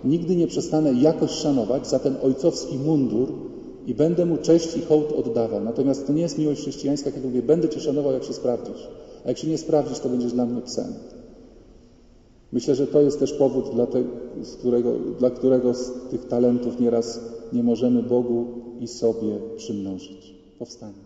nigdy 0.04 0.36
nie 0.36 0.46
przestanę 0.46 0.92
jakoś 0.92 1.30
szanować 1.30 1.88
za 1.88 1.98
ten 1.98 2.14
ojcowski 2.22 2.78
mundur 2.78 3.32
i 3.86 3.94
będę 3.94 4.26
mu 4.26 4.36
cześć 4.36 4.76
i 4.76 4.80
hołd 4.80 5.12
oddawał. 5.12 5.60
Natomiast 5.64 6.06
to 6.06 6.12
nie 6.12 6.22
jest 6.22 6.38
miłość 6.38 6.60
chrześcijańska, 6.60 7.10
kiedy 7.10 7.26
mówię, 7.26 7.42
będę 7.42 7.68
Cię 7.68 7.80
szanował, 7.80 8.12
jak 8.12 8.24
się 8.24 8.32
sprawdzisz. 8.32 8.88
A 9.26 9.28
jak 9.28 9.38
się 9.38 9.48
nie 9.48 9.58
sprawdzisz, 9.58 9.98
to 9.98 10.08
będziesz 10.08 10.32
dla 10.32 10.46
mnie 10.46 10.62
psem. 10.62 10.94
Myślę, 12.52 12.74
że 12.74 12.86
to 12.86 13.00
jest 13.00 13.18
też 13.18 13.32
powód, 13.32 13.74
dla, 13.74 13.86
te, 13.86 14.04
którego, 14.58 14.92
dla 15.18 15.30
którego 15.30 15.74
z 15.74 15.92
tych 16.10 16.28
talentów 16.28 16.80
nieraz 16.80 17.20
nie 17.52 17.62
możemy 17.62 18.02
Bogu 18.02 18.46
i 18.80 18.88
sobie 18.88 19.38
przymnożyć. 19.56 20.34
Powstańmy. 20.58 21.05